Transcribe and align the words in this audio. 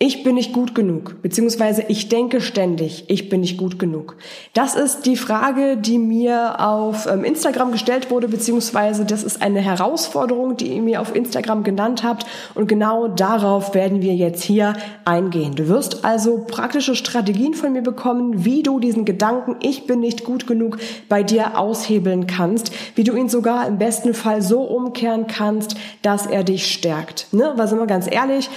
Ich 0.00 0.22
bin 0.22 0.36
nicht 0.36 0.52
gut 0.52 0.76
genug, 0.76 1.20
beziehungsweise 1.22 1.82
ich 1.88 2.08
denke 2.08 2.40
ständig, 2.40 3.06
ich 3.08 3.28
bin 3.28 3.40
nicht 3.40 3.58
gut 3.58 3.80
genug. 3.80 4.16
Das 4.54 4.76
ist 4.76 5.06
die 5.06 5.16
Frage, 5.16 5.76
die 5.76 5.98
mir 5.98 6.60
auf 6.60 7.08
ähm, 7.10 7.24
Instagram 7.24 7.72
gestellt 7.72 8.08
wurde, 8.08 8.28
beziehungsweise 8.28 9.04
das 9.04 9.24
ist 9.24 9.42
eine 9.42 9.58
Herausforderung, 9.58 10.56
die 10.56 10.68
ihr 10.68 10.82
mir 10.82 11.00
auf 11.00 11.16
Instagram 11.16 11.64
genannt 11.64 12.04
habt. 12.04 12.26
Und 12.54 12.68
genau 12.68 13.08
darauf 13.08 13.74
werden 13.74 14.00
wir 14.00 14.14
jetzt 14.14 14.44
hier 14.44 14.74
eingehen. 15.04 15.56
Du 15.56 15.66
wirst 15.66 16.04
also 16.04 16.44
praktische 16.46 16.94
Strategien 16.94 17.54
von 17.54 17.72
mir 17.72 17.82
bekommen, 17.82 18.44
wie 18.44 18.62
du 18.62 18.78
diesen 18.78 19.04
Gedanken, 19.04 19.56
ich 19.62 19.88
bin 19.88 19.98
nicht 19.98 20.22
gut 20.22 20.46
genug, 20.46 20.78
bei 21.08 21.24
dir 21.24 21.58
aushebeln 21.58 22.28
kannst, 22.28 22.70
wie 22.94 23.02
du 23.02 23.16
ihn 23.16 23.28
sogar 23.28 23.66
im 23.66 23.78
besten 23.78 24.14
Fall 24.14 24.42
so 24.42 24.60
umkehren 24.60 25.26
kannst, 25.26 25.74
dass 26.02 26.26
er 26.26 26.44
dich 26.44 26.72
stärkt. 26.72 27.26
Ne? 27.32 27.52
Weil 27.56 27.66
sind 27.66 27.80
wir 27.80 27.88
ganz 27.88 28.06
ehrlich, 28.08 28.48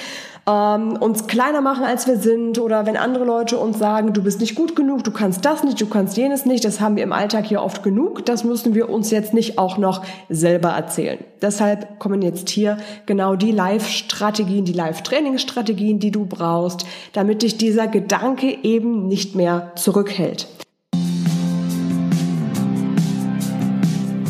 ähm, 0.47 0.93
uns 0.93 1.27
kleiner 1.27 1.61
machen, 1.61 1.83
als 1.83 2.07
wir 2.07 2.17
sind 2.17 2.59
oder 2.59 2.85
wenn 2.85 2.97
andere 2.97 3.25
Leute 3.25 3.57
uns 3.57 3.77
sagen, 3.77 4.13
du 4.13 4.23
bist 4.23 4.39
nicht 4.39 4.55
gut 4.55 4.75
genug, 4.75 5.03
du 5.03 5.11
kannst 5.11 5.45
das 5.45 5.63
nicht, 5.63 5.79
du 5.79 5.87
kannst 5.87 6.17
jenes 6.17 6.45
nicht, 6.45 6.65
das 6.65 6.81
haben 6.81 6.95
wir 6.95 7.03
im 7.03 7.13
Alltag 7.13 7.45
hier 7.45 7.61
oft 7.61 7.83
genug, 7.83 8.25
das 8.25 8.43
müssen 8.43 8.73
wir 8.73 8.89
uns 8.89 9.11
jetzt 9.11 9.33
nicht 9.33 9.59
auch 9.59 9.77
noch 9.77 10.03
selber 10.29 10.69
erzählen. 10.69 11.19
Deshalb 11.41 11.99
kommen 11.99 12.21
jetzt 12.21 12.49
hier 12.49 12.77
genau 13.05 13.35
die 13.35 13.51
Live-Strategien, 13.51 14.65
die 14.65 14.73
Live-Trainingsstrategien, 14.73 15.99
die 15.99 16.11
du 16.11 16.25
brauchst, 16.25 16.85
damit 17.13 17.43
dich 17.43 17.57
dieser 17.57 17.87
Gedanke 17.87 18.57
eben 18.63 19.07
nicht 19.07 19.35
mehr 19.35 19.71
zurückhält. 19.75 20.47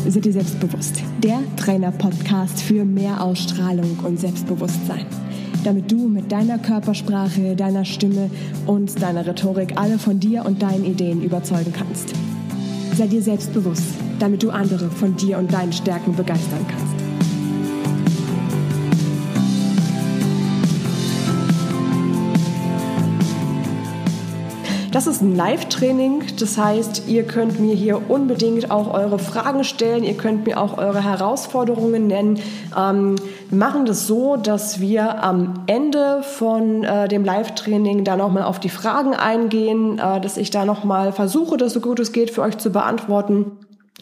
Sei 0.06 0.20
dir 0.20 0.32
selbstbewusst. 0.32 0.96
Der 1.22 1.38
Trainer-Podcast 1.56 2.60
für 2.60 2.84
mehr 2.84 3.22
Ausstrahlung 3.22 3.98
und 4.04 4.20
Selbstbewusstsein 4.20 5.06
damit 5.64 5.90
du 5.90 6.08
mit 6.08 6.30
deiner 6.32 6.58
Körpersprache, 6.58 7.56
deiner 7.56 7.84
Stimme 7.84 8.30
und 8.66 9.00
deiner 9.02 9.26
Rhetorik 9.26 9.74
alle 9.76 9.98
von 9.98 10.20
dir 10.20 10.44
und 10.44 10.62
deinen 10.62 10.84
Ideen 10.84 11.22
überzeugen 11.22 11.72
kannst. 11.72 12.14
Sei 12.96 13.06
dir 13.06 13.22
selbstbewusst, 13.22 13.94
damit 14.18 14.42
du 14.42 14.50
andere 14.50 14.90
von 14.90 15.16
dir 15.16 15.38
und 15.38 15.52
deinen 15.52 15.72
Stärken 15.72 16.14
begeistern 16.14 16.66
kannst. 16.68 17.01
Das 24.92 25.06
ist 25.06 25.22
ein 25.22 25.34
Live-Training, 25.34 26.22
das 26.38 26.58
heißt, 26.58 27.08
ihr 27.08 27.22
könnt 27.22 27.58
mir 27.58 27.74
hier 27.74 28.10
unbedingt 28.10 28.70
auch 28.70 28.92
eure 28.92 29.18
Fragen 29.18 29.64
stellen, 29.64 30.04
ihr 30.04 30.18
könnt 30.18 30.44
mir 30.44 30.60
auch 30.60 30.76
eure 30.76 31.02
Herausforderungen 31.02 32.08
nennen. 32.08 32.38
Ähm, 32.78 33.16
wir 33.48 33.58
machen 33.58 33.86
das 33.86 34.06
so, 34.06 34.36
dass 34.36 34.80
wir 34.80 35.24
am 35.24 35.64
Ende 35.66 36.22
von 36.22 36.84
äh, 36.84 37.08
dem 37.08 37.24
Live-Training 37.24 38.04
da 38.04 38.18
nochmal 38.18 38.42
auf 38.42 38.60
die 38.60 38.68
Fragen 38.68 39.14
eingehen, 39.14 39.98
äh, 39.98 40.20
dass 40.20 40.36
ich 40.36 40.50
da 40.50 40.66
nochmal 40.66 41.12
versuche, 41.12 41.56
das 41.56 41.72
so 41.72 41.80
gut 41.80 41.98
es 41.98 42.12
geht 42.12 42.30
für 42.30 42.42
euch 42.42 42.58
zu 42.58 42.68
beantworten. 42.68 43.52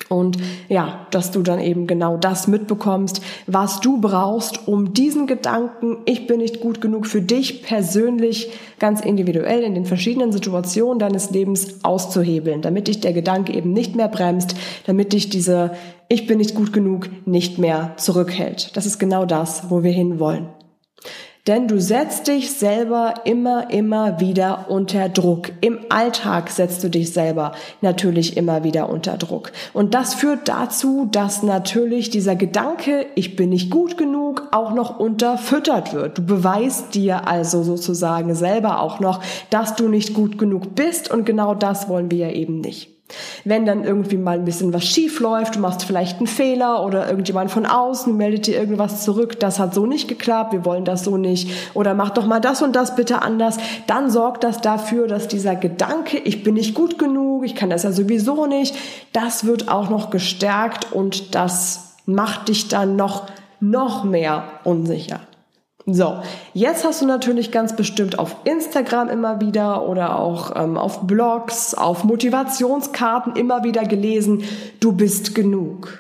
Und 0.09 0.39
ja, 0.69 1.07
dass 1.11 1.31
du 1.31 1.43
dann 1.43 1.61
eben 1.61 1.87
genau 1.87 2.17
das 2.17 2.49
mitbekommst, 2.49 3.21
was 3.47 3.81
du 3.81 4.01
brauchst, 4.01 4.67
um 4.67 4.93
diesen 4.93 5.27
Gedanken, 5.27 5.99
ich 6.05 6.27
bin 6.27 6.39
nicht 6.39 6.61
gut 6.61 6.81
genug 6.81 7.07
für 7.07 7.21
dich 7.23 7.63
persönlich, 7.63 8.51
ganz 8.79 9.01
individuell 9.01 9.63
in 9.63 9.75
den 9.75 9.85
verschiedenen 9.85 10.33
Situationen 10.33 10.99
deines 10.99 11.31
Lebens 11.31 11.85
auszuhebeln, 11.85 12.63
damit 12.63 12.89
dich 12.89 13.01
der 13.01 13.13
Gedanke 13.13 13.53
eben 13.53 13.73
nicht 13.73 13.95
mehr 13.95 14.09
bremst, 14.09 14.57
damit 14.87 15.13
dich 15.13 15.29
diese, 15.29 15.73
ich 16.09 16.27
bin 16.27 16.39
nicht 16.39 16.55
gut 16.55 16.73
genug 16.73 17.09
nicht 17.27 17.59
mehr 17.59 17.95
zurückhält. 17.97 18.77
Das 18.77 18.87
ist 18.87 18.99
genau 18.99 19.27
das, 19.27 19.71
wo 19.71 19.83
wir 19.83 19.93
hinwollen. 19.93 20.49
Denn 21.47 21.69
du 21.69 21.81
setzt 21.81 22.29
dich 22.29 22.53
selber 22.53 23.15
immer, 23.25 23.71
immer 23.71 24.21
wieder 24.21 24.67
unter 24.69 25.09
Druck. 25.09 25.53
Im 25.63 25.79
Alltag 25.89 26.51
setzt 26.51 26.85
du 26.85 26.91
dich 26.91 27.13
selber 27.13 27.53
natürlich 27.81 28.37
immer 28.37 28.63
wieder 28.63 28.91
unter 28.91 29.17
Druck. 29.17 29.53
Und 29.73 29.95
das 29.95 30.15
führt 30.15 30.49
dazu, 30.49 31.09
dass 31.11 31.43
natürlich 31.43 32.11
dieser 32.11 32.37
Gedanke, 32.37 33.06
ich 33.15 33.37
bin 33.37 33.49
nicht 33.49 33.71
gut 33.71 33.97
genug, 33.97 34.49
auch 34.53 34.75
noch 34.75 34.99
unterfüttert 34.99 35.95
wird. 35.95 36.19
Du 36.19 36.27
beweist 36.27 36.95
dir 36.95 37.27
also 37.27 37.62
sozusagen 37.62 38.34
selber 38.34 38.81
auch 38.81 39.00
noch, 39.00 39.23
dass 39.49 39.75
du 39.77 39.89
nicht 39.89 40.12
gut 40.12 40.37
genug 40.37 40.75
bist. 40.75 41.11
Und 41.11 41.25
genau 41.25 41.55
das 41.55 41.89
wollen 41.89 42.11
wir 42.11 42.19
ja 42.19 42.31
eben 42.31 42.61
nicht. 42.61 42.90
Wenn 43.44 43.66
dann 43.66 43.84
irgendwie 43.84 44.16
mal 44.16 44.38
ein 44.38 44.44
bisschen 44.44 44.72
was 44.72 44.84
schief 44.84 45.21
läuft, 45.21 45.56
du 45.56 45.60
machst 45.60 45.84
vielleicht 45.84 46.19
einen 46.19 46.26
Fehler 46.26 46.84
oder 46.84 47.09
irgendjemand 47.09 47.50
von 47.50 47.66
außen 47.66 48.16
meldet 48.16 48.47
dir 48.47 48.59
irgendwas 48.59 49.03
zurück, 49.04 49.38
das 49.41 49.59
hat 49.59 49.75
so 49.75 49.87
nicht 49.87 50.09
geklappt, 50.09 50.53
wir 50.53 50.65
wollen 50.65 50.84
das 50.84 51.04
so 51.04 51.16
nicht 51.16 51.50
oder 51.75 51.94
mach 51.94 52.10
doch 52.10 52.26
mal 52.26 52.41
das 52.41 52.62
und 52.62 52.76
das 52.76 52.97
bitte 52.97 53.22
anders, 53.22 53.59
dann 53.87 54.10
sorgt 54.10 54.44
das 54.44 54.60
dafür, 54.60 55.06
dass 55.06 55.28
dieser 55.28 55.56
Gedanke, 55.56 56.19
ich 56.19 56.43
bin 56.43 56.54
nicht 56.54 56.75
gut 56.75 56.99
genug, 56.99 57.44
ich 57.44 57.54
kann 57.54 57.70
das 57.70 57.82
ja 57.82 57.93
sowieso 57.93 58.47
nicht, 58.47 58.75
das 59.12 59.44
wird 59.44 59.69
auch 59.69 59.91
noch 59.91 60.10
gestärkt 60.10 60.93
und 60.93 61.34
das 61.34 61.97
macht 62.06 62.49
dich 62.49 62.69
dann 62.69 62.97
noch, 62.97 63.26
noch 63.60 64.04
mehr 64.04 64.44
unsicher. 64.65 65.20
So, 65.93 66.23
jetzt 66.55 66.84
hast 66.84 67.03
du 67.03 67.06
natürlich 67.06 67.51
ganz 67.51 67.75
bestimmt 67.75 68.19
auf 68.19 68.37
Instagram 68.45 69.09
immer 69.09 69.41
wieder 69.41 69.89
oder 69.89 70.19
auch 70.19 70.53
ähm, 70.55 70.77
auf 70.77 71.06
Blogs, 71.06 71.75
auf 71.75 72.05
Motivationskarten 72.05 73.34
immer 73.34 73.65
wieder 73.65 73.84
gelesen, 73.84 74.45
du 74.79 74.93
bist 74.93 75.34
genug. 75.34 75.99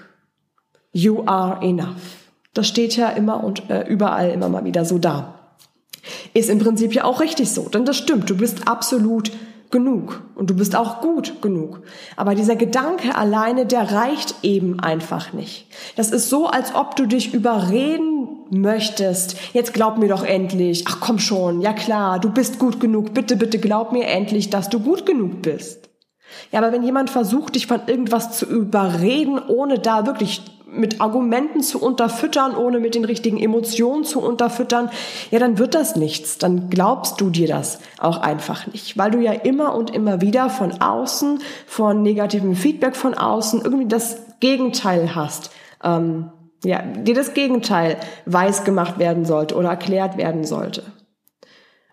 You 0.92 1.22
are 1.26 1.64
enough. 1.64 2.26
Das 2.54 2.68
steht 2.68 2.96
ja 2.96 3.08
immer 3.10 3.42
und 3.42 3.70
äh, 3.70 3.86
überall 3.88 4.30
immer 4.30 4.48
mal 4.48 4.64
wieder 4.64 4.84
so 4.84 4.98
da. 4.98 5.34
Ist 6.34 6.50
im 6.50 6.58
Prinzip 6.58 6.94
ja 6.94 7.04
auch 7.04 7.20
richtig 7.20 7.50
so, 7.50 7.68
denn 7.68 7.84
das 7.84 7.96
stimmt, 7.96 8.28
du 8.28 8.36
bist 8.36 8.68
absolut 8.68 9.30
genug 9.70 10.22
und 10.34 10.50
du 10.50 10.54
bist 10.54 10.74
auch 10.74 11.00
gut 11.00 11.42
genug. 11.42 11.82
Aber 12.16 12.34
dieser 12.34 12.56
Gedanke 12.56 13.14
alleine, 13.14 13.66
der 13.66 13.92
reicht 13.92 14.34
eben 14.42 14.80
einfach 14.80 15.32
nicht. 15.32 15.66
Das 15.96 16.10
ist 16.10 16.28
so, 16.28 16.46
als 16.46 16.74
ob 16.74 16.96
du 16.96 17.06
dich 17.06 17.34
überreden 17.34 18.39
möchtest. 18.50 19.36
Jetzt 19.52 19.74
glaub 19.74 19.98
mir 19.98 20.08
doch 20.08 20.24
endlich. 20.24 20.84
Ach 20.88 20.98
komm 21.00 21.18
schon, 21.18 21.60
ja 21.60 21.72
klar, 21.72 22.18
du 22.18 22.30
bist 22.30 22.58
gut 22.58 22.80
genug. 22.80 23.14
Bitte, 23.14 23.36
bitte 23.36 23.58
glaub 23.58 23.92
mir 23.92 24.06
endlich, 24.06 24.50
dass 24.50 24.68
du 24.68 24.80
gut 24.80 25.06
genug 25.06 25.42
bist. 25.42 25.88
Ja, 26.52 26.60
aber 26.60 26.72
wenn 26.72 26.82
jemand 26.82 27.10
versucht, 27.10 27.54
dich 27.54 27.66
von 27.66 27.80
irgendwas 27.86 28.36
zu 28.36 28.46
überreden, 28.46 29.40
ohne 29.48 29.78
da 29.78 30.06
wirklich 30.06 30.42
mit 30.72 31.00
Argumenten 31.00 31.62
zu 31.62 31.82
unterfüttern, 31.82 32.56
ohne 32.56 32.78
mit 32.78 32.94
den 32.94 33.04
richtigen 33.04 33.38
Emotionen 33.38 34.04
zu 34.04 34.20
unterfüttern, 34.20 34.90
ja, 35.30 35.38
dann 35.38 35.58
wird 35.58 35.74
das 35.74 35.96
nichts. 35.96 36.38
Dann 36.38 36.70
glaubst 36.70 37.20
du 37.20 37.30
dir 37.30 37.48
das 37.48 37.80
auch 37.98 38.18
einfach 38.18 38.66
nicht, 38.68 38.96
weil 38.96 39.10
du 39.10 39.18
ja 39.18 39.32
immer 39.32 39.74
und 39.74 39.90
immer 39.90 40.20
wieder 40.20 40.48
von 40.48 40.80
außen, 40.80 41.40
von 41.66 42.02
negativem 42.02 42.54
Feedback 42.54 42.96
von 42.96 43.14
außen 43.14 43.62
irgendwie 43.62 43.88
das 43.88 44.18
Gegenteil 44.38 45.14
hast. 45.14 45.50
Ähm, 45.82 46.30
ja, 46.64 46.82
dir 46.82 47.14
das 47.14 47.34
Gegenteil 47.34 47.96
weiß 48.26 48.64
gemacht 48.64 48.98
werden 48.98 49.24
sollte 49.24 49.56
oder 49.56 49.70
erklärt 49.70 50.16
werden 50.16 50.44
sollte. 50.44 50.82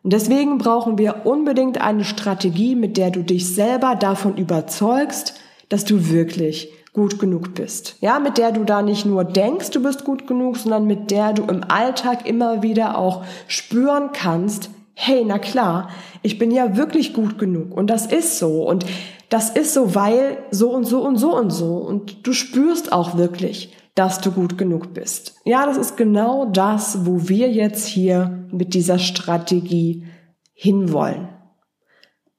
Und 0.03 0.13
deswegen 0.13 0.57
brauchen 0.57 0.97
wir 0.97 1.25
unbedingt 1.25 1.81
eine 1.81 2.05
Strategie, 2.05 2.75
mit 2.75 2.97
der 2.97 3.11
du 3.11 3.23
dich 3.23 3.53
selber 3.53 3.95
davon 3.95 4.37
überzeugst, 4.37 5.35
dass 5.69 5.85
du 5.85 6.09
wirklich 6.09 6.71
gut 6.93 7.19
genug 7.19 7.53
bist. 7.53 7.95
Ja, 8.01 8.19
mit 8.19 8.37
der 8.37 8.51
du 8.51 8.63
da 8.63 8.81
nicht 8.81 9.05
nur 9.05 9.23
denkst, 9.23 9.71
du 9.71 9.83
bist 9.83 10.03
gut 10.03 10.25
genug, 10.25 10.57
sondern 10.57 10.85
mit 10.85 11.11
der 11.11 11.33
du 11.33 11.43
im 11.43 11.63
Alltag 11.67 12.25
immer 12.25 12.63
wieder 12.63 12.97
auch 12.97 13.23
spüren 13.47 14.11
kannst, 14.13 14.69
hey, 14.93 15.23
na 15.25 15.37
klar, 15.37 15.89
ich 16.23 16.39
bin 16.39 16.49
ja 16.49 16.75
wirklich 16.75 17.13
gut 17.13 17.37
genug 17.37 17.75
und 17.75 17.87
das 17.87 18.07
ist 18.07 18.39
so 18.39 18.67
und 18.67 18.85
das 19.29 19.51
ist 19.51 19.73
so, 19.75 19.93
weil 19.93 20.37
so 20.49 20.71
und 20.71 20.85
so 20.85 21.05
und 21.05 21.17
so 21.17 21.37
und 21.37 21.51
so 21.51 21.75
und 21.75 22.25
du 22.25 22.33
spürst 22.33 22.91
auch 22.91 23.15
wirklich, 23.15 23.75
dass 23.97 24.21
du 24.21 24.31
gut 24.31 24.57
genug 24.57 24.93
bist. 24.93 25.35
Ja, 25.43 25.65
das 25.65 25.77
ist 25.77 25.97
genau 25.97 26.45
das, 26.45 27.05
wo 27.05 27.27
wir 27.27 27.49
jetzt 27.49 27.87
hier 27.87 28.45
mit 28.51 28.73
dieser 28.73 28.99
Strategie 28.99 30.05
hinwollen. 30.53 31.29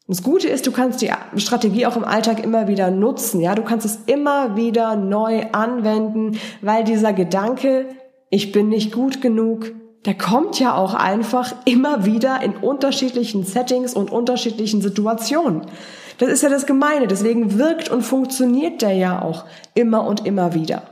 Das 0.06 0.23
Gute 0.23 0.49
ist, 0.49 0.67
du 0.67 0.73
kannst 0.73 1.03
die 1.03 1.11
Strategie 1.37 1.85
auch 1.85 1.97
im 1.97 2.05
Alltag 2.05 2.43
immer 2.43 2.67
wieder 2.67 2.91
nutzen. 2.91 3.41
Ja, 3.41 3.55
du 3.55 3.62
kannst 3.62 3.85
es 3.85 3.99
immer 4.06 4.56
wieder 4.56 4.97
neu 4.97 5.47
anwenden, 5.53 6.38
weil 6.62 6.85
dieser 6.85 7.12
Gedanke, 7.12 7.87
ich 8.31 8.53
bin 8.53 8.69
nicht 8.69 8.93
gut 8.93 9.21
genug, 9.21 9.73
der 10.06 10.17
kommt 10.17 10.61
ja 10.61 10.75
auch 10.75 10.94
einfach 10.94 11.55
immer 11.67 12.06
wieder 12.06 12.41
in 12.43 12.56
unterschiedlichen 12.56 13.44
Settings 13.44 13.94
und 13.94 14.11
unterschiedlichen 14.11 14.81
Situationen. 14.81 15.62
Das 16.19 16.31
ist 16.31 16.43
ja 16.43 16.49
das 16.49 16.67
Gemeine. 16.67 17.06
Deswegen 17.06 17.59
wirkt 17.59 17.91
und 17.91 18.03
funktioniert 18.03 18.81
der 18.81 18.93
ja 18.93 19.21
auch 19.21 19.44
immer 19.75 20.06
und 20.06 20.25
immer 20.25 20.55
wieder. 20.55 20.82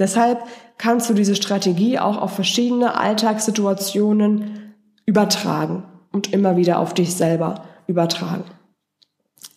Deshalb 0.00 0.42
kannst 0.78 1.10
du 1.10 1.14
diese 1.14 1.36
Strategie 1.36 1.98
auch 1.98 2.16
auf 2.16 2.32
verschiedene 2.32 2.98
Alltagssituationen 2.98 4.74
übertragen 5.04 5.84
und 6.10 6.32
immer 6.32 6.56
wieder 6.56 6.78
auf 6.78 6.94
dich 6.94 7.14
selber 7.14 7.66
übertragen. 7.86 8.44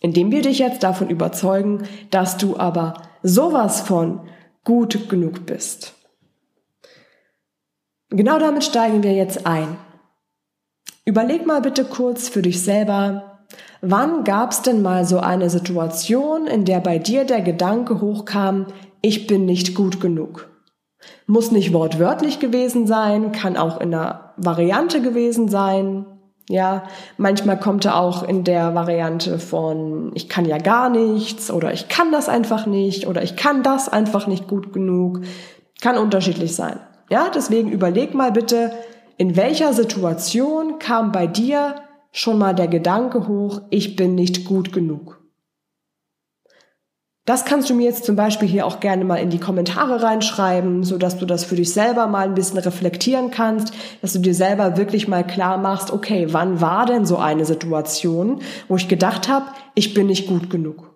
Indem 0.00 0.30
wir 0.30 0.42
dich 0.42 0.58
jetzt 0.58 0.82
davon 0.82 1.08
überzeugen, 1.08 1.84
dass 2.10 2.36
du 2.36 2.58
aber 2.58 2.94
sowas 3.22 3.80
von 3.80 4.20
gut 4.64 5.08
genug 5.08 5.46
bist. 5.46 5.94
Genau 8.10 8.38
damit 8.38 8.64
steigen 8.64 9.02
wir 9.02 9.14
jetzt 9.14 9.46
ein. 9.46 9.76
Überleg 11.06 11.46
mal 11.46 11.62
bitte 11.62 11.84
kurz 11.84 12.28
für 12.28 12.42
dich 12.42 12.62
selber, 12.62 13.40
wann 13.80 14.24
gab 14.24 14.52
es 14.52 14.62
denn 14.62 14.82
mal 14.82 15.04
so 15.04 15.18
eine 15.18 15.50
Situation, 15.50 16.46
in 16.46 16.64
der 16.64 16.80
bei 16.80 16.98
dir 16.98 17.24
der 17.24 17.40
Gedanke 17.40 18.00
hochkam, 18.00 18.66
ich 19.04 19.26
bin 19.26 19.44
nicht 19.44 19.74
gut 19.74 20.00
genug? 20.00 20.48
Muss 21.26 21.50
nicht 21.50 21.74
wortwörtlich 21.74 22.40
gewesen 22.40 22.86
sein, 22.86 23.32
kann 23.32 23.58
auch 23.58 23.78
in 23.78 23.94
einer 23.94 24.32
Variante 24.38 25.02
gewesen 25.02 25.48
sein. 25.48 26.06
Ja, 26.48 26.84
manchmal 27.18 27.60
kommt 27.60 27.84
er 27.84 28.00
auch 28.00 28.22
in 28.26 28.44
der 28.44 28.74
Variante 28.74 29.38
von 29.38 30.10
ich 30.14 30.30
kann 30.30 30.46
ja 30.46 30.56
gar 30.56 30.88
nichts 30.88 31.50
oder 31.50 31.70
ich 31.74 31.88
kann 31.88 32.12
das 32.12 32.30
einfach 32.30 32.64
nicht 32.64 33.06
oder 33.06 33.22
ich 33.22 33.36
kann 33.36 33.62
das 33.62 33.90
einfach 33.90 34.26
nicht 34.26 34.48
gut 34.48 34.72
genug. 34.72 35.20
Kann 35.82 35.98
unterschiedlich 35.98 36.54
sein. 36.54 36.80
Ja, 37.10 37.26
deswegen 37.34 37.70
überleg 37.70 38.14
mal 38.14 38.32
bitte, 38.32 38.72
in 39.18 39.36
welcher 39.36 39.74
Situation 39.74 40.78
kam 40.78 41.12
bei 41.12 41.26
dir 41.26 41.74
schon 42.10 42.38
mal 42.38 42.54
der 42.54 42.68
Gedanke 42.68 43.28
hoch, 43.28 43.60
ich 43.68 43.96
bin 43.96 44.14
nicht 44.14 44.46
gut 44.46 44.72
genug? 44.72 45.23
Das 47.26 47.46
kannst 47.46 47.70
du 47.70 47.74
mir 47.74 47.84
jetzt 47.84 48.04
zum 48.04 48.16
Beispiel 48.16 48.46
hier 48.46 48.66
auch 48.66 48.80
gerne 48.80 49.02
mal 49.04 49.16
in 49.16 49.30
die 49.30 49.40
Kommentare 49.40 50.02
reinschreiben, 50.02 50.84
so 50.84 50.98
dass 50.98 51.16
du 51.16 51.24
das 51.24 51.44
für 51.44 51.56
dich 51.56 51.72
selber 51.72 52.06
mal 52.06 52.26
ein 52.26 52.34
bisschen 52.34 52.58
reflektieren 52.58 53.30
kannst, 53.30 53.72
dass 54.02 54.12
du 54.12 54.18
dir 54.18 54.34
selber 54.34 54.76
wirklich 54.76 55.08
mal 55.08 55.26
klar 55.26 55.56
machst, 55.56 55.90
okay, 55.90 56.26
wann 56.32 56.60
war 56.60 56.84
denn 56.84 57.06
so 57.06 57.16
eine 57.16 57.46
Situation, 57.46 58.42
wo 58.68 58.76
ich 58.76 58.88
gedacht 58.88 59.28
habe, 59.28 59.46
ich 59.74 59.94
bin 59.94 60.06
nicht 60.06 60.26
gut 60.26 60.50
genug? 60.50 60.94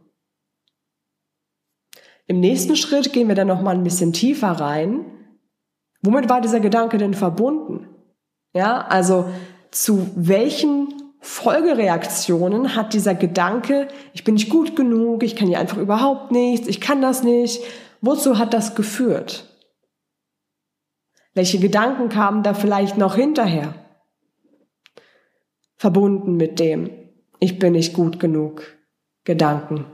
Im 2.26 2.40
nächsten 2.40 2.76
Schritt 2.76 3.14
gehen 3.14 3.28
wir 3.28 3.34
dann 3.34 3.48
noch 3.48 3.62
mal 3.62 3.74
ein 3.74 3.84
bisschen 3.84 4.12
tiefer 4.12 4.50
rein. 4.50 5.06
Womit 6.02 6.28
war 6.28 6.42
dieser 6.42 6.60
Gedanke 6.60 6.98
denn 6.98 7.14
verbunden? 7.14 7.88
Ja, 8.54 8.82
also 8.86 9.30
zu 9.70 10.10
welchen 10.14 10.88
Folgereaktionen 11.20 12.76
hat 12.76 12.94
dieser 12.94 13.14
Gedanke, 13.14 13.88
ich 14.12 14.24
bin 14.24 14.34
nicht 14.34 14.50
gut 14.50 14.76
genug, 14.76 15.22
ich 15.22 15.36
kann 15.36 15.48
hier 15.48 15.58
einfach 15.58 15.78
überhaupt 15.78 16.30
nichts, 16.30 16.68
ich 16.68 16.80
kann 16.80 17.02
das 17.02 17.22
nicht. 17.22 17.62
Wozu 18.00 18.38
hat 18.38 18.54
das 18.54 18.74
geführt? 18.74 19.44
Welche 21.34 21.58
Gedanken 21.58 22.08
kamen 22.08 22.42
da 22.42 22.54
vielleicht 22.54 22.96
noch 22.96 23.16
hinterher? 23.16 23.74
Verbunden 25.76 26.36
mit 26.36 26.58
dem, 26.58 26.90
ich 27.40 27.58
bin 27.58 27.72
nicht 27.72 27.94
gut 27.94 28.18
genug 28.20 28.62
Gedanken. 29.24 29.86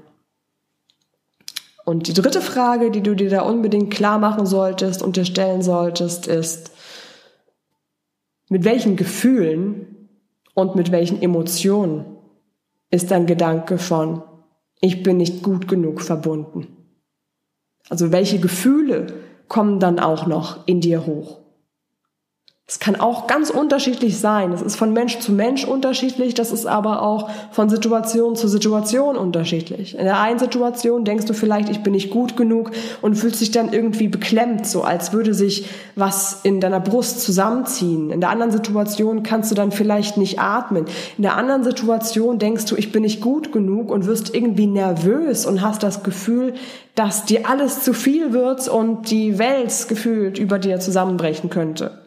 Und 1.84 2.08
die 2.08 2.14
dritte 2.14 2.40
Frage, 2.40 2.90
die 2.90 3.02
du 3.02 3.14
dir 3.14 3.28
da 3.28 3.42
unbedingt 3.42 3.92
klar 3.92 4.18
machen 4.18 4.46
solltest 4.46 5.02
und 5.02 5.16
dir 5.16 5.26
stellen 5.26 5.62
solltest, 5.62 6.26
ist, 6.26 6.70
mit 8.48 8.64
welchen 8.64 8.96
Gefühlen 8.96 9.93
und 10.54 10.76
mit 10.76 10.92
welchen 10.92 11.20
Emotionen 11.20 12.06
ist 12.90 13.10
dein 13.10 13.26
Gedanke 13.26 13.78
von, 13.78 14.22
ich 14.80 15.02
bin 15.02 15.18
nicht 15.18 15.42
gut 15.42 15.68
genug 15.68 16.00
verbunden? 16.00 16.68
Also 17.88 18.12
welche 18.12 18.38
Gefühle 18.38 19.06
kommen 19.48 19.80
dann 19.80 19.98
auch 19.98 20.26
noch 20.26 20.66
in 20.66 20.80
dir 20.80 21.06
hoch? 21.06 21.43
Es 22.66 22.78
kann 22.78 22.96
auch 22.96 23.26
ganz 23.26 23.50
unterschiedlich 23.50 24.18
sein. 24.18 24.50
Es 24.50 24.62
ist 24.62 24.76
von 24.76 24.94
Mensch 24.94 25.18
zu 25.18 25.32
Mensch 25.32 25.66
unterschiedlich, 25.66 26.32
das 26.32 26.50
ist 26.50 26.64
aber 26.64 27.02
auch 27.02 27.28
von 27.50 27.68
Situation 27.68 28.36
zu 28.36 28.48
Situation 28.48 29.16
unterschiedlich. 29.16 29.98
In 29.98 30.04
der 30.04 30.18
einen 30.18 30.38
Situation 30.38 31.04
denkst 31.04 31.26
du 31.26 31.34
vielleicht, 31.34 31.68
ich 31.68 31.82
bin 31.82 31.92
nicht 31.92 32.08
gut 32.08 32.38
genug 32.38 32.70
und 33.02 33.16
fühlst 33.16 33.42
dich 33.42 33.50
dann 33.50 33.74
irgendwie 33.74 34.08
beklemmt, 34.08 34.66
so 34.66 34.82
als 34.82 35.12
würde 35.12 35.34
sich 35.34 35.68
was 35.94 36.40
in 36.42 36.58
deiner 36.58 36.80
Brust 36.80 37.20
zusammenziehen. 37.20 38.08
In 38.08 38.22
der 38.22 38.30
anderen 38.30 38.50
Situation 38.50 39.22
kannst 39.22 39.50
du 39.50 39.54
dann 39.54 39.70
vielleicht 39.70 40.16
nicht 40.16 40.38
atmen. 40.38 40.86
In 41.18 41.22
der 41.22 41.36
anderen 41.36 41.64
Situation 41.64 42.38
denkst 42.38 42.64
du, 42.64 42.76
ich 42.76 42.92
bin 42.92 43.02
nicht 43.02 43.20
gut 43.20 43.52
genug 43.52 43.90
und 43.90 44.06
wirst 44.06 44.34
irgendwie 44.34 44.66
nervös 44.66 45.44
und 45.44 45.60
hast 45.60 45.82
das 45.82 46.02
Gefühl, 46.02 46.54
dass 46.94 47.26
dir 47.26 47.46
alles 47.46 47.82
zu 47.82 47.92
viel 47.92 48.32
wird 48.32 48.68
und 48.68 49.10
die 49.10 49.38
Welt 49.38 49.86
gefühlt 49.86 50.38
über 50.38 50.58
dir 50.58 50.80
zusammenbrechen 50.80 51.50
könnte. 51.50 52.03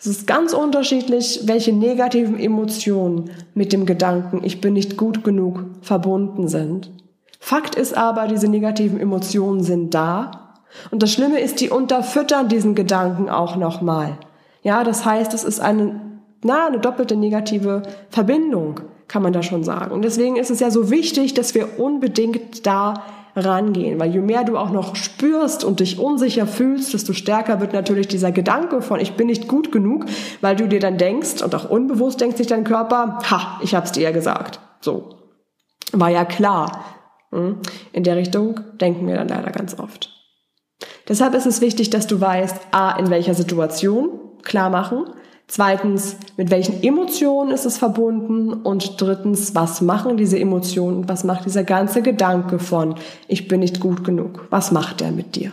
Es 0.00 0.06
ist 0.06 0.26
ganz 0.26 0.54
unterschiedlich, 0.54 1.42
welche 1.44 1.74
negativen 1.74 2.40
Emotionen 2.40 3.32
mit 3.52 3.74
dem 3.74 3.84
Gedanken, 3.84 4.40
ich 4.42 4.62
bin 4.62 4.72
nicht 4.72 4.96
gut 4.96 5.22
genug, 5.24 5.66
verbunden 5.82 6.48
sind. 6.48 6.90
Fakt 7.38 7.74
ist 7.74 7.94
aber, 7.94 8.26
diese 8.26 8.48
negativen 8.48 8.98
Emotionen 8.98 9.62
sind 9.62 9.92
da. 9.92 10.54
Und 10.90 11.02
das 11.02 11.12
Schlimme 11.12 11.38
ist, 11.38 11.60
die 11.60 11.68
unterfüttern 11.68 12.48
diesen 12.48 12.74
Gedanken 12.74 13.28
auch 13.28 13.56
nochmal. 13.56 14.16
Ja, 14.62 14.84
das 14.84 15.04
heißt, 15.04 15.34
es 15.34 15.44
ist 15.44 15.60
eine, 15.60 16.00
na, 16.42 16.68
eine 16.68 16.78
doppelte 16.78 17.16
negative 17.16 17.82
Verbindung, 18.08 18.80
kann 19.06 19.22
man 19.22 19.34
da 19.34 19.42
schon 19.42 19.64
sagen. 19.64 19.92
Und 19.92 20.00
deswegen 20.02 20.36
ist 20.36 20.50
es 20.50 20.60
ja 20.60 20.70
so 20.70 20.90
wichtig, 20.90 21.34
dass 21.34 21.54
wir 21.54 21.78
unbedingt 21.78 22.66
da 22.66 23.02
rangehen. 23.36 23.98
Weil 24.00 24.12
je 24.12 24.20
mehr 24.20 24.44
du 24.44 24.56
auch 24.56 24.70
noch 24.70 24.96
spürst 24.96 25.64
und 25.64 25.80
dich 25.80 25.98
unsicher 25.98 26.46
fühlst, 26.46 26.94
desto 26.94 27.12
stärker 27.12 27.60
wird 27.60 27.72
natürlich 27.72 28.08
dieser 28.08 28.32
Gedanke 28.32 28.82
von 28.82 29.00
ich 29.00 29.14
bin 29.14 29.26
nicht 29.26 29.48
gut 29.48 29.72
genug, 29.72 30.06
weil 30.40 30.56
du 30.56 30.68
dir 30.68 30.80
dann 30.80 30.98
denkst 30.98 31.42
und 31.42 31.54
auch 31.54 31.68
unbewusst 31.68 32.20
denkt 32.20 32.36
sich 32.36 32.46
dein 32.46 32.64
Körper, 32.64 33.18
ha, 33.30 33.60
ich 33.62 33.74
hab's 33.74 33.92
dir 33.92 34.02
ja 34.02 34.10
gesagt. 34.10 34.60
So. 34.80 35.16
War 35.92 36.10
ja 36.10 36.24
klar. 36.24 36.84
Hm? 37.30 37.58
In 37.92 38.04
der 38.04 38.16
Richtung 38.16 38.60
denken 38.80 39.06
wir 39.06 39.16
dann 39.16 39.28
leider 39.28 39.50
ganz 39.50 39.78
oft. 39.78 40.10
Deshalb 41.08 41.34
ist 41.34 41.46
es 41.46 41.60
wichtig, 41.60 41.90
dass 41.90 42.06
du 42.06 42.20
weißt, 42.20 42.56
a, 42.70 42.92
in 42.92 43.10
welcher 43.10 43.34
Situation, 43.34 44.20
klar 44.42 44.70
machen, 44.70 45.06
Zweitens, 45.50 46.16
mit 46.36 46.52
welchen 46.52 46.80
Emotionen 46.80 47.50
ist 47.50 47.64
es 47.64 47.76
verbunden? 47.76 48.52
Und 48.52 49.00
drittens, 49.00 49.52
was 49.56 49.80
machen 49.80 50.16
diese 50.16 50.38
Emotionen 50.38 50.98
und 50.98 51.08
was 51.08 51.24
macht 51.24 51.44
dieser 51.44 51.64
ganze 51.64 52.02
Gedanke 52.02 52.60
von, 52.60 52.94
ich 53.26 53.48
bin 53.48 53.58
nicht 53.58 53.80
gut 53.80 54.04
genug? 54.04 54.46
Was 54.50 54.70
macht 54.70 55.00
der 55.00 55.10
mit 55.10 55.34
dir? 55.34 55.50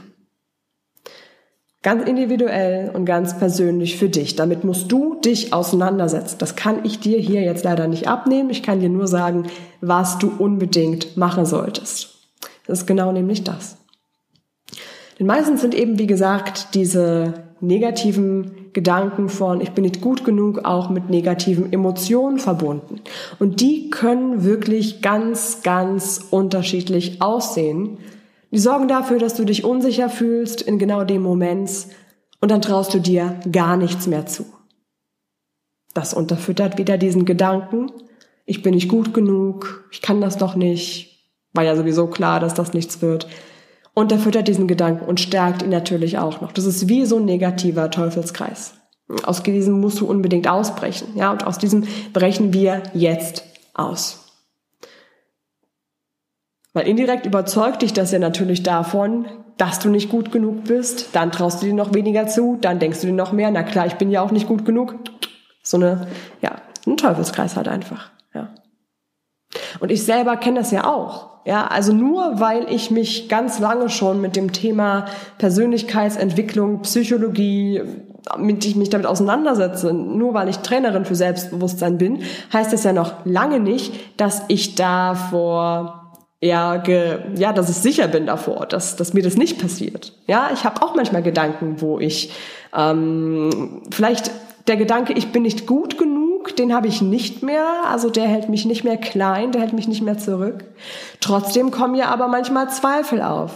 Ganz 1.81 2.07
individuell 2.07 2.91
und 2.93 3.05
ganz 3.05 3.39
persönlich 3.39 3.97
für 3.97 4.07
dich. 4.07 4.35
Damit 4.35 4.63
musst 4.63 4.91
du 4.91 5.19
dich 5.19 5.51
auseinandersetzen. 5.51 6.35
Das 6.37 6.55
kann 6.55 6.85
ich 6.85 6.99
dir 6.99 7.17
hier 7.17 7.41
jetzt 7.41 7.63
leider 7.63 7.87
nicht 7.87 8.07
abnehmen. 8.07 8.51
Ich 8.51 8.61
kann 8.61 8.79
dir 8.79 8.89
nur 8.89 9.07
sagen, 9.07 9.47
was 9.81 10.19
du 10.19 10.31
unbedingt 10.37 11.17
machen 11.17 11.47
solltest. 11.47 12.19
Das 12.67 12.81
ist 12.81 12.85
genau 12.85 13.11
nämlich 13.11 13.43
das. 13.43 13.77
Denn 15.17 15.25
meistens 15.25 15.61
sind 15.61 15.73
eben, 15.73 15.97
wie 15.97 16.05
gesagt, 16.05 16.75
diese 16.75 17.45
negativen 17.61 18.56
Gedanken 18.73 19.29
von 19.29 19.61
ich 19.61 19.71
bin 19.71 19.83
nicht 19.83 20.01
gut 20.01 20.23
genug 20.23 20.65
auch 20.65 20.89
mit 20.89 21.09
negativen 21.09 21.71
Emotionen 21.71 22.39
verbunden. 22.39 23.01
Und 23.39 23.61
die 23.61 23.89
können 23.89 24.43
wirklich 24.43 25.01
ganz, 25.01 25.63
ganz 25.63 26.25
unterschiedlich 26.29 27.21
aussehen. 27.21 27.97
Die 28.51 28.59
sorgen 28.59 28.87
dafür, 28.87 29.19
dass 29.19 29.35
du 29.35 29.45
dich 29.45 29.63
unsicher 29.63 30.09
fühlst 30.09 30.61
in 30.61 30.79
genau 30.79 31.03
dem 31.03 31.21
Moment 31.21 31.69
und 32.39 32.51
dann 32.51 32.61
traust 32.61 32.93
du 32.93 32.99
dir 32.99 33.39
gar 33.51 33.77
nichts 33.77 34.07
mehr 34.07 34.25
zu. 34.25 34.45
Das 35.93 36.13
unterfüttert 36.13 36.77
wieder 36.77 36.97
diesen 36.97 37.25
Gedanken, 37.25 37.91
ich 38.45 38.61
bin 38.61 38.73
nicht 38.75 38.87
gut 38.87 39.13
genug, 39.13 39.87
ich 39.91 40.01
kann 40.01 40.21
das 40.21 40.37
doch 40.37 40.55
nicht, 40.55 41.27
war 41.53 41.63
ja 41.63 41.75
sowieso 41.75 42.07
klar, 42.07 42.39
dass 42.39 42.53
das 42.53 42.73
nichts 42.73 43.01
wird. 43.01 43.27
Und 43.97 44.11
er 44.11 44.19
füttert 44.19 44.47
diesen 44.47 44.67
Gedanken 44.67 45.05
und 45.05 45.19
stärkt 45.19 45.63
ihn 45.63 45.71
natürlich 45.71 46.19
auch 46.19 46.39
noch. 46.39 46.51
Das 46.51 46.65
ist 46.65 46.87
wie 46.87 47.07
so 47.07 47.17
ein 47.17 47.25
negativer 47.25 47.89
Teufelskreis. 47.89 48.75
Aus 49.23 49.41
diesem 49.41 49.81
musst 49.81 49.99
du 49.99 50.05
unbedingt 50.05 50.47
ausbrechen. 50.47 51.07
Ja, 51.15 51.31
und 51.31 51.47
aus 51.47 51.57
diesem 51.57 51.87
brechen 52.13 52.53
wir 52.53 52.83
jetzt 52.93 53.43
aus. 53.73 54.35
Weil 56.73 56.87
indirekt 56.87 57.25
überzeugt 57.25 57.81
dich 57.81 57.91
das 57.91 58.11
ja 58.11 58.19
natürlich 58.19 58.61
davon, 58.61 59.25
dass 59.57 59.79
du 59.79 59.89
nicht 59.89 60.11
gut 60.11 60.31
genug 60.31 60.65
bist. 60.65 61.09
Dann 61.13 61.31
traust 61.31 61.63
du 61.63 61.65
dir 61.65 61.73
noch 61.73 61.95
weniger 61.95 62.27
zu, 62.27 62.59
dann 62.61 62.77
denkst 62.77 63.01
du 63.01 63.07
dir 63.07 63.13
noch 63.13 63.31
mehr, 63.31 63.49
na 63.49 63.63
klar, 63.63 63.87
ich 63.87 63.95
bin 63.95 64.11
ja 64.11 64.21
auch 64.21 64.29
nicht 64.29 64.47
gut 64.47 64.63
genug. 64.63 64.93
So 65.63 65.77
eine, 65.77 66.05
ja, 66.43 66.51
ein 66.85 66.97
Teufelskreis 66.97 67.55
halt 67.55 67.67
einfach. 67.67 68.11
Und 69.79 69.91
ich 69.91 70.03
selber 70.03 70.37
kenne 70.37 70.59
das 70.59 70.71
ja 70.71 70.85
auch. 70.85 71.37
Ja, 71.45 71.67
also 71.67 71.93
nur 71.93 72.41
weil 72.41 72.65
ich 72.69 72.91
mich 72.91 73.29
ganz 73.29 73.59
lange 73.59 73.89
schon 73.89 74.19
mit 74.19 74.35
dem 74.35 74.51
Thema 74.51 75.05
Persönlichkeitsentwicklung, 75.37 76.81
Psychologie, 76.81 77.83
mit 78.37 78.65
ich 78.65 78.75
mich 78.75 78.89
damit 78.89 79.07
auseinandersetze, 79.07 79.93
nur 79.93 80.33
weil 80.33 80.49
ich 80.49 80.57
Trainerin 80.57 81.05
für 81.05 81.15
Selbstbewusstsein 81.15 81.97
bin, 81.97 82.23
heißt 82.51 82.73
das 82.73 82.83
ja 82.83 82.91
noch 82.91 83.25
lange 83.25 83.61
nicht, 83.61 84.19
dass 84.19 84.43
ich 84.49 84.75
davor 84.75 86.03
ja, 86.41 86.77
ge, 86.77 87.19
ja, 87.35 87.51
dass 87.51 87.69
ich 87.69 87.77
sicher 87.77 88.07
bin 88.07 88.27
davor, 88.27 88.65
dass, 88.67 88.95
dass 88.95 89.13
mir 89.13 89.23
das 89.23 89.37
nicht 89.37 89.59
passiert. 89.59 90.13
Ja, 90.27 90.49
ich 90.53 90.65
habe 90.65 90.81
auch 90.83 90.95
manchmal 90.95 91.23
Gedanken, 91.23 91.81
wo 91.81 91.97
ich 91.99 92.31
ähm, 92.75 93.81
vielleicht 93.89 94.31
der 94.67 94.77
Gedanke, 94.77 95.13
ich 95.13 95.31
bin 95.31 95.43
nicht 95.43 95.65
gut 95.65 95.97
genug 95.97 96.16
den 96.59 96.73
habe 96.73 96.87
ich 96.87 97.01
nicht 97.01 97.43
mehr. 97.43 97.65
Also 97.89 98.09
der 98.09 98.27
hält 98.27 98.49
mich 98.49 98.65
nicht 98.65 98.83
mehr 98.83 98.97
klein, 98.97 99.51
der 99.51 99.61
hält 99.61 99.73
mich 99.73 99.87
nicht 99.87 100.01
mehr 100.01 100.17
zurück. 100.17 100.65
Trotzdem 101.19 101.71
kommen 101.71 101.95
ja 101.95 102.07
aber 102.07 102.27
manchmal 102.27 102.69
Zweifel 102.69 103.21
auf. 103.21 103.55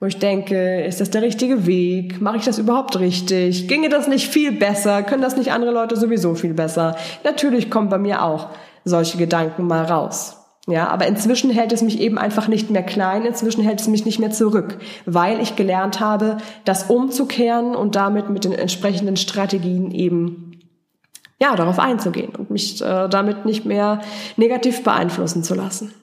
wo 0.00 0.06
ich 0.06 0.18
denke, 0.18 0.82
ist 0.82 1.00
das 1.00 1.10
der 1.10 1.20
richtige 1.20 1.66
Weg? 1.66 2.22
Mache 2.22 2.38
ich 2.38 2.44
das 2.44 2.58
überhaupt 2.58 2.98
richtig? 2.98 3.68
Ginge 3.68 3.90
das 3.90 4.08
nicht 4.08 4.28
viel 4.28 4.50
besser? 4.52 5.02
Können 5.02 5.22
das 5.22 5.36
nicht 5.36 5.52
andere 5.52 5.72
Leute 5.72 5.96
sowieso 5.96 6.34
viel 6.34 6.54
besser? 6.54 6.96
Natürlich 7.22 7.70
kommen 7.70 7.90
bei 7.90 7.98
mir 7.98 8.24
auch 8.24 8.48
solche 8.84 9.18
Gedanken 9.18 9.66
mal 9.66 9.84
raus. 9.84 10.38
Ja, 10.66 10.88
aber 10.88 11.06
inzwischen 11.06 11.50
hält 11.50 11.72
es 11.72 11.82
mich 11.82 12.00
eben 12.00 12.16
einfach 12.16 12.46
nicht 12.46 12.70
mehr 12.70 12.82
klein, 12.82 13.24
inzwischen 13.24 13.62
hält 13.64 13.80
es 13.80 13.88
mich 13.88 14.04
nicht 14.04 14.20
mehr 14.20 14.30
zurück, 14.30 14.78
weil 15.04 15.40
ich 15.40 15.56
gelernt 15.56 16.00
habe, 16.00 16.36
das 16.64 16.84
umzukehren 16.84 17.74
und 17.74 17.96
damit 17.96 18.30
mit 18.30 18.44
den 18.44 18.52
entsprechenden 18.52 19.16
Strategien 19.16 19.90
eben 19.90 20.49
ja, 21.40 21.56
darauf 21.56 21.78
einzugehen 21.78 22.34
und 22.36 22.50
mich 22.50 22.80
äh, 22.82 23.08
damit 23.08 23.46
nicht 23.46 23.64
mehr 23.64 24.00
negativ 24.36 24.84
beeinflussen 24.84 25.42
zu 25.42 25.54
lassen. 25.54 25.94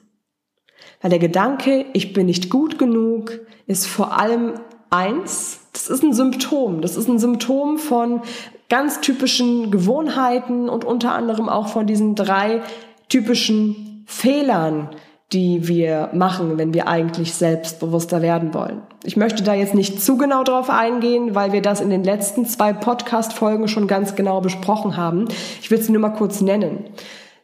Weil 1.00 1.10
der 1.10 1.20
Gedanke, 1.20 1.86
ich 1.92 2.12
bin 2.12 2.26
nicht 2.26 2.50
gut 2.50 2.78
genug, 2.78 3.38
ist 3.66 3.86
vor 3.86 4.18
allem 4.18 4.54
eins, 4.90 5.60
das 5.72 5.88
ist 5.88 6.02
ein 6.02 6.12
Symptom. 6.12 6.80
Das 6.80 6.96
ist 6.96 7.08
ein 7.08 7.18
Symptom 7.18 7.78
von 7.78 8.22
ganz 8.68 9.00
typischen 9.00 9.70
Gewohnheiten 9.70 10.68
und 10.68 10.84
unter 10.84 11.12
anderem 11.12 11.48
auch 11.48 11.68
von 11.68 11.86
diesen 11.86 12.14
drei 12.14 12.62
typischen 13.08 14.04
Fehlern, 14.06 14.90
die 15.32 15.68
wir 15.68 16.08
machen, 16.14 16.56
wenn 16.56 16.72
wir 16.72 16.88
eigentlich 16.88 17.34
selbstbewusster 17.34 18.22
werden 18.22 18.54
wollen. 18.54 18.80
Ich 19.04 19.16
möchte 19.16 19.42
da 19.42 19.52
jetzt 19.52 19.74
nicht 19.74 20.02
zu 20.02 20.16
genau 20.16 20.42
drauf 20.42 20.70
eingehen, 20.70 21.34
weil 21.34 21.52
wir 21.52 21.60
das 21.60 21.80
in 21.80 21.90
den 21.90 22.02
letzten 22.02 22.46
zwei 22.46 22.72
Podcast-Folgen 22.72 23.68
schon 23.68 23.86
ganz 23.86 24.14
genau 24.14 24.40
besprochen 24.40 24.96
haben. 24.96 25.28
Ich 25.60 25.70
will 25.70 25.78
es 25.78 25.88
nur 25.88 26.00
mal 26.00 26.10
kurz 26.10 26.40
nennen. 26.40 26.86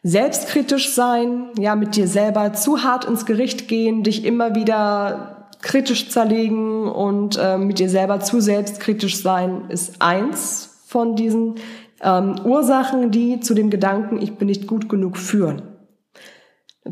Selbstkritisch 0.01 0.93
sein, 0.93 1.49
ja, 1.59 1.75
mit 1.75 1.95
dir 1.95 2.07
selber 2.07 2.53
zu 2.53 2.83
hart 2.83 3.05
ins 3.05 3.25
Gericht 3.25 3.67
gehen, 3.67 4.03
dich 4.03 4.25
immer 4.25 4.55
wieder 4.55 5.47
kritisch 5.61 6.09
zerlegen 6.09 6.87
und 6.87 7.39
äh, 7.41 7.57
mit 7.57 7.79
dir 7.79 7.89
selber 7.89 8.19
zu 8.19 8.39
selbstkritisch 8.39 9.21
sein, 9.21 9.65
ist 9.69 10.01
eins 10.01 10.75
von 10.87 11.15
diesen 11.15 11.55
ähm, 12.01 12.35
Ursachen, 12.45 13.11
die 13.11 13.39
zu 13.39 13.53
dem 13.53 13.69
Gedanken, 13.69 14.21
ich 14.21 14.35
bin 14.35 14.47
nicht 14.47 14.67
gut 14.67 14.89
genug 14.89 15.17
führen. 15.17 15.74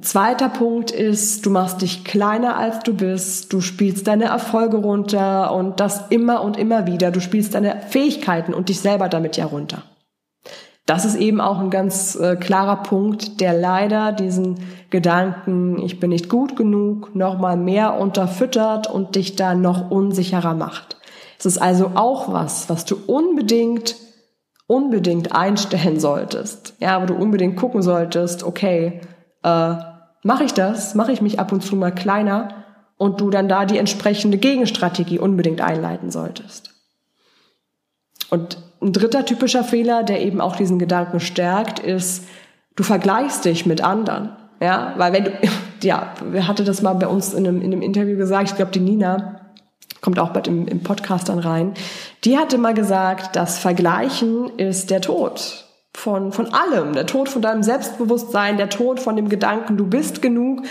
Zweiter 0.02 0.50
Punkt 0.50 0.90
ist, 0.90 1.46
du 1.46 1.52
machst 1.52 1.84
dich 1.84 2.04
kleiner 2.04 2.58
als 2.58 2.80
du 2.80 2.96
bist, 2.96 3.54
du 3.54 3.62
spielst 3.62 4.08
deine 4.08 4.26
Erfolge 4.26 4.78
runter 4.78 5.54
und 5.54 5.80
das 5.80 6.10
immer 6.10 6.44
und 6.44 6.58
immer 6.58 6.88
wieder. 6.88 7.12
Du 7.12 7.22
spielst 7.22 7.54
deine 7.54 7.80
Fähigkeiten 7.90 8.56
und 8.56 8.70
dich 8.70 8.80
selber 8.80 9.08
damit 9.08 9.38
ja 9.38 9.46
runter. 9.46 9.84
Das 10.88 11.06
ist 11.06 11.16
eben 11.16 11.40
auch 11.40 11.60
ein 11.60 11.70
ganz 11.70 12.16
äh, 12.16 12.36
klarer 12.36 12.78
Punkt, 12.84 13.40
der 13.40 13.54
leider 13.54 14.12
diesen 14.12 14.60
Gedanken, 14.90 15.80
ich 15.80 16.00
bin 16.00 16.10
nicht 16.10 16.28
gut 16.28 16.56
genug, 16.56 17.16
noch 17.16 17.38
mal 17.38 17.56
mehr 17.56 18.00
unterfüttert 18.00 18.90
und 18.90 19.16
dich 19.16 19.36
da 19.36 19.54
noch 19.54 19.92
unsicherer 19.92 20.56
macht. 20.56 20.98
Es 21.38 21.46
ist 21.46 21.60
also 21.60 21.92
auch 21.94 22.34
was, 22.34 22.68
was 22.68 22.84
du 22.86 22.98
unbedingt 23.06 23.96
unbedingt 24.66 25.36
einstellen 25.36 26.00
solltest. 26.00 26.74
Ja, 26.80 27.02
wo 27.02 27.06
du 27.06 27.14
unbedingt 27.14 27.58
gucken 27.58 27.82
solltest, 27.82 28.44
okay, 28.44 29.02
äh, 29.44 29.76
mache 30.24 30.44
ich 30.44 30.54
das, 30.54 30.96
mache 30.96 31.12
ich 31.12 31.22
mich 31.22 31.40
ab 31.40 31.52
und 31.52 31.62
zu 31.62 31.76
mal 31.76 31.92
kleiner 31.92 32.50
und 32.98 33.22
du 33.22 33.30
dann 33.30 33.50
da 33.50 33.66
die 33.66 33.78
entsprechende 33.78 34.38
Gegenstrategie 34.38 35.20
unbedingt 35.20 35.62
einleiten 35.62 36.10
solltest. 36.10 36.74
Und 38.30 38.58
ein 38.82 38.94
dritter 38.94 39.26
typischer 39.26 39.64
Fehler, 39.64 40.04
der 40.04 40.22
eben 40.22 40.42
auch 40.42 40.56
diesen 40.56 40.80
Gedanken 40.80 41.20
stärkt, 41.20 41.80
ist, 41.80 42.26
du 42.76 42.84
vergleichst 42.84 43.46
dich 43.46 43.66
mit 43.66 43.84
anderen. 43.84 44.36
Ja, 44.60 44.94
weil 44.98 45.14
wenn 45.14 45.26
du, 45.26 45.32
ja, 45.84 46.14
wer 46.24 46.48
hatte 46.48 46.64
das 46.64 46.82
mal 46.82 46.94
bei 46.94 47.08
uns 47.08 47.34
in 47.34 47.48
einem, 47.48 47.62
in 47.62 47.74
einem 47.74 47.82
Interview 47.82 48.18
gesagt, 48.18 48.50
ich 48.50 48.56
glaube 48.56 48.72
die 48.72 48.80
Nina, 48.80 49.42
kommt 50.02 50.20
auch 50.20 50.30
bald 50.30 50.48
im, 50.48 50.68
im 50.68 50.84
Podcast 50.84 51.30
dann 51.30 51.40
rein, 51.40 51.74
die 52.24 52.38
hatte 52.38 52.58
mal 52.58 52.74
gesagt, 52.74 53.36
das 53.36 53.58
Vergleichen 53.58 54.58
ist 54.58 54.90
der 54.90 55.02
Tod 55.02 55.63
von, 55.96 56.32
von 56.32 56.54
allem. 56.54 56.94
Der 56.94 57.06
Tod 57.06 57.30
von 57.30 57.42
deinem 57.42 57.64
Selbstbewusstsein, 57.64 58.58
der 58.58 58.70
Tod 58.70 59.00
von 59.00 59.16
dem 59.16 59.30
Gedanken, 59.30 59.78
du 59.78 59.88
bist 59.88 60.22
genug. 60.22 60.64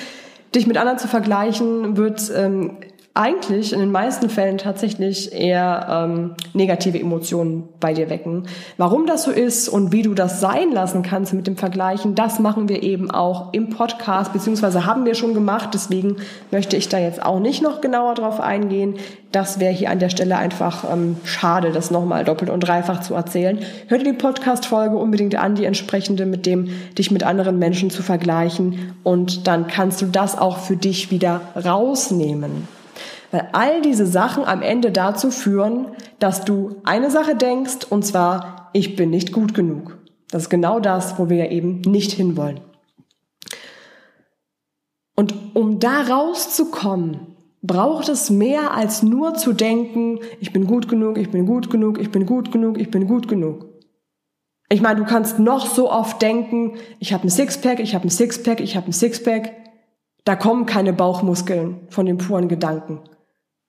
Dich 0.55 0.67
mit 0.67 0.77
anderen 0.77 0.99
zu 0.99 1.09
vergleichen, 1.09 1.97
wird 1.97 2.31
ähm, 2.37 2.77
eigentlich 3.15 3.75
in 3.75 3.81
den 3.81 3.93
meisten 3.93 4.31
Fällen 4.31 4.57
tatsächlich 4.57 5.33
eher 5.33 5.87
ähm, 5.91 6.35
negative 6.55 6.99
Emotionen 6.99 7.69
bei 7.79 7.93
dir 7.93 8.09
wecken. 8.09 8.47
Warum 8.79 9.07
das 9.07 9.25
so 9.25 9.31
ist 9.31 9.69
und 9.69 9.93
wie 9.93 10.01
du 10.01 10.15
das 10.15 10.41
sein 10.41 10.73
lassen 10.73 11.03
kannst 11.03 11.35
mit 11.35 11.47
dem 11.47 11.59
Vergleichen, 11.59 12.15
das 12.15 12.39
machen 12.39 12.71
wir 12.71 12.83
eben 12.83 13.11
auch 13.11 13.53
im 13.53 13.69
Podcast, 13.69 14.33
beziehungsweise 14.33 14.87
haben 14.87 15.05
wir 15.05 15.15
schon 15.15 15.35
gemacht. 15.35 15.71
Deswegen 15.75 16.17
möchte 16.51 16.79
ich 16.79 16.89
da 16.89 16.99
jetzt 16.99 17.23
auch 17.23 17.39
nicht 17.39 17.63
noch 17.63 17.83
genauer 17.83 18.15
drauf 18.15 18.41
eingehen. 18.41 18.95
Das 19.31 19.61
wäre 19.61 19.75
hier 19.75 19.91
an 19.91 19.99
der 19.99 20.09
Stelle 20.09 20.39
einfach 20.39 20.91
ähm, 20.91 21.17
schade, 21.25 21.71
das 21.71 21.91
nochmal 21.91 22.25
doppelt 22.25 22.51
und 22.51 22.61
dreifach 22.61 23.03
zu 23.03 23.15
erzählen. 23.15 23.59
Hör 23.89 23.99
dir 23.99 24.13
die 24.13 24.19
Podcast-Folge 24.19 24.97
unbedingt 24.97 25.35
an, 25.35 25.55
die 25.55 25.67
entsprechende 25.67 26.25
mit 26.25 26.47
dem, 26.47 26.71
dich 26.97 27.11
mit 27.11 27.25
anderen 27.25 27.59
Menschen 27.59 27.91
zu 27.91 28.03
vergleichen. 28.03 28.95
Und 29.03 29.47
dann 29.47 29.67
kannst 29.67 30.01
du 30.01 30.07
das 30.07 30.39
auch 30.39 30.57
für 30.57 30.77
dich 30.77 31.11
wieder 31.11 31.43
rausnehmen. 31.63 32.69
Weil 33.33 33.49
all 33.53 33.81
diese 33.81 34.07
Sachen 34.07 34.45
am 34.45 34.63
Ende 34.63 34.93
dazu 34.93 35.31
führen, 35.31 35.89
dass 36.19 36.45
du 36.45 36.77
eine 36.85 37.11
Sache 37.11 37.35
denkst, 37.35 37.87
und 37.89 38.05
zwar, 38.05 38.71
ich 38.75 38.95
bin 38.95 39.11
nicht 39.11 39.33
gut 39.33 39.55
genug. 39.55 39.99
Das 40.31 40.43
ist 40.43 40.51
genau 40.51 40.81
das, 40.81 41.19
wo 41.19 41.29
wir 41.29 41.39
ja 41.39 41.51
eben 41.51 41.81
nicht 41.81 42.13
hinwollen. 42.13 42.61
Und 45.17 45.35
um 45.55 45.81
da 45.81 46.03
rauszukommen, 46.03 47.37
braucht 47.63 48.09
es 48.11 48.29
mehr 48.29 48.75
als 48.75 49.03
nur 49.03 49.35
zu 49.35 49.55
denken, 49.55 50.19
ich 50.41 50.53
bin 50.53 50.67
gut 50.67 50.89
genug, 50.89 51.17
ich 51.17 51.31
bin 51.31 51.47
gut 51.47 51.71
genug, 51.71 51.99
ich 51.99 52.11
bin 52.11 52.27
gut 52.27 52.53
genug, 52.53 52.79
ich 52.79 52.91
bin 52.91 53.07
gut 53.07 53.29
genug. 53.29 53.67
Ich 54.69 54.83
meine, 54.83 55.01
du 55.01 55.05
kannst 55.05 55.39
noch 55.39 55.67
so 55.67 55.91
oft 55.91 56.21
denken, 56.21 56.75
ich 56.99 57.15
habe 57.15 57.25
ein 57.27 57.31
Sixpack, 57.31 57.81
ich 57.81 57.95
habe 57.95 58.07
ein 58.07 58.11
Sixpack, 58.11 58.61
ich 58.61 58.77
habe 58.77 58.89
ein 58.89 58.93
Sixpack. 58.93 59.53
Da 60.25 60.37
kommen 60.37 60.67
keine 60.67 60.93
Bauchmuskeln 60.93 61.87
von 61.89 62.07
den 62.07 62.19
puren 62.19 62.49
Gedanken. 62.49 63.01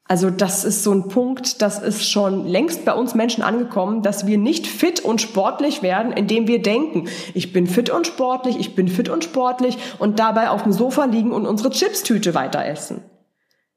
Also 0.05 0.29
das 0.29 0.65
ist 0.65 0.83
so 0.83 0.91
ein 0.91 1.07
Punkt, 1.07 1.61
das 1.61 1.81
ist 1.81 2.09
schon 2.09 2.45
längst 2.45 2.83
bei 2.83 2.93
uns 2.93 3.15
Menschen 3.15 3.41
angekommen, 3.41 4.01
dass 4.01 4.27
wir 4.27 4.37
nicht 4.37 4.67
fit 4.67 4.99
und 4.99 5.21
sportlich 5.21 5.81
werden, 5.81 6.11
indem 6.11 6.47
wir 6.47 6.61
denken, 6.61 7.07
ich 7.33 7.53
bin 7.53 7.67
fit 7.67 7.89
und 7.89 8.05
sportlich, 8.05 8.59
ich 8.59 8.75
bin 8.75 8.89
fit 8.89 9.07
und 9.07 9.23
sportlich 9.23 9.77
und 9.99 10.19
dabei 10.19 10.49
auf 10.49 10.63
dem 10.63 10.73
Sofa 10.73 11.05
liegen 11.05 11.31
und 11.31 11.45
unsere 11.45 11.69
Chipstüte 11.69 12.35
weiter 12.35 12.65
essen. 12.65 13.01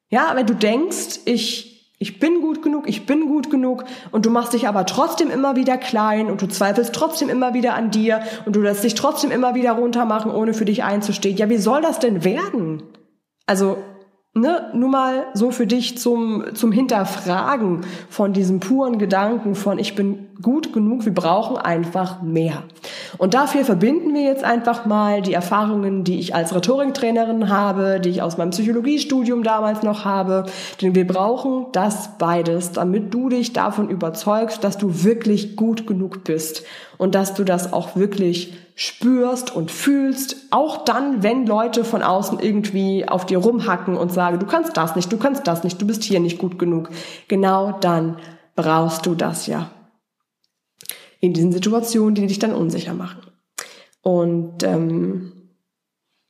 Ja, 0.09 0.33
wenn 0.35 0.47
du 0.47 0.55
denkst, 0.55 1.21
ich 1.27 1.77
ich 1.99 2.19
bin 2.19 2.43
gut 2.43 2.63
genug, 2.63 2.87
ich 2.89 3.07
bin 3.07 3.27
gut 3.27 3.51
genug 3.51 3.85
und 4.13 4.27
du 4.27 4.31
machst 4.31 4.53
dich 4.53 4.69
aber 4.69 4.85
trotzdem 4.85 5.31
immer 5.31 5.57
wieder 5.57 5.79
klein 5.79 6.31
und 6.31 6.43
du 6.43 6.47
zweifelst 6.47 6.95
trotzdem 6.95 7.31
immer 7.31 7.55
wieder 7.55 7.75
an 7.75 7.91
dir 7.91 8.21
und 8.45 8.55
du 8.55 8.61
lässt 8.61 8.85
dich 8.85 8.95
trotzdem 8.95 9.31
immer 9.31 9.55
wieder 9.55 9.73
runtermachen, 9.73 10.31
ohne 10.31 10.53
für 10.53 10.67
dich 10.67 10.85
einzustehen. 10.85 11.39
Ja, 11.39 11.49
wie 11.49 11.57
soll 11.57 11.81
das 11.81 11.99
denn 11.99 12.23
werden? 12.23 12.83
Also 13.47 13.79
ne, 14.37 14.71
nur 14.75 14.89
mal 14.89 15.27
so 15.35 15.51
für 15.51 15.67
dich 15.67 15.99
zum, 15.99 16.55
zum 16.55 16.71
Hinterfragen 16.71 17.81
von 18.09 18.33
diesem 18.33 18.61
puren 18.61 18.99
Gedanken 18.99 19.55
von 19.55 19.79
ich 19.79 19.95
bin 19.95 20.29
gut 20.43 20.73
genug, 20.73 21.05
wir 21.05 21.15
brauchen 21.15 21.57
einfach 21.57 22.23
mehr. 22.23 22.63
Und 23.19 23.35
dafür 23.35 23.65
verbinden 23.65 24.15
wir 24.15 24.23
jetzt 24.23 24.45
einfach 24.45 24.85
mal 24.87 25.23
die 25.23 25.33
Erfahrungen, 25.33 26.05
die 26.05 26.19
ich 26.19 26.35
als 26.35 26.55
Rhetoriktrainerin 26.55 27.49
habe, 27.49 28.01
die 28.01 28.11
ich 28.11 28.23
aus 28.23 28.37
meinem 28.37 28.51
Psychologiestudium 28.51 29.43
damals 29.43 29.83
noch 29.83 30.05
habe, 30.05 30.47
denn 30.83 30.95
wir 30.95 31.07
brauchen 31.07 31.67
das 31.73 32.19
beides, 32.19 32.73
damit 32.73 33.13
du 33.15 33.29
dich 33.29 33.53
davon 33.53 33.89
überzeugst, 33.89 34.63
dass 34.65 34.79
du 34.79 35.05
wirklich 35.05 35.57
gut 35.57 35.87
genug 35.87 36.25
bist 36.25 36.65
und 36.99 37.15
dass 37.15 37.35
du 37.35 37.45
das 37.45 37.73
auch 37.73 37.97
wirklich 37.97 38.55
spürst 38.75 39.57
und 39.57 39.71
fühlst, 39.71 40.37
auch 40.51 40.85
dann, 40.85 41.23
wenn 41.23 41.47
Leute 41.47 41.83
von 41.83 42.03
außen 42.03 42.39
irgendwie 42.41 43.09
auf 43.09 43.25
dir 43.25 43.39
rumhacken 43.39 43.97
und 43.97 44.13
sagen, 44.13 44.39
du 44.39 44.47
kannst 44.47 44.77
das 44.77 44.95
nicht, 44.97 45.11
du 45.11 45.17
kannst 45.17 45.47
das 45.47 45.65
nicht, 45.65 45.81
du 45.81 45.87
bist 45.87 46.05
hier 46.05 46.21
nicht 46.21 46.39
gut 46.39 46.59
genug. 46.59 46.91
Genau 47.27 47.73
dann 47.81 48.19
brauchst 48.55 49.07
du 49.07 49.15
das 49.15 49.47
ja. 49.47 49.71
In 51.21 51.33
diesen 51.33 51.53
Situationen, 51.53 52.15
die 52.15 52.27
dich 52.27 52.39
dann 52.39 52.55
unsicher 52.55 52.95
machen. 52.95 53.23
Und 54.03 54.63
ähm, 54.63 55.33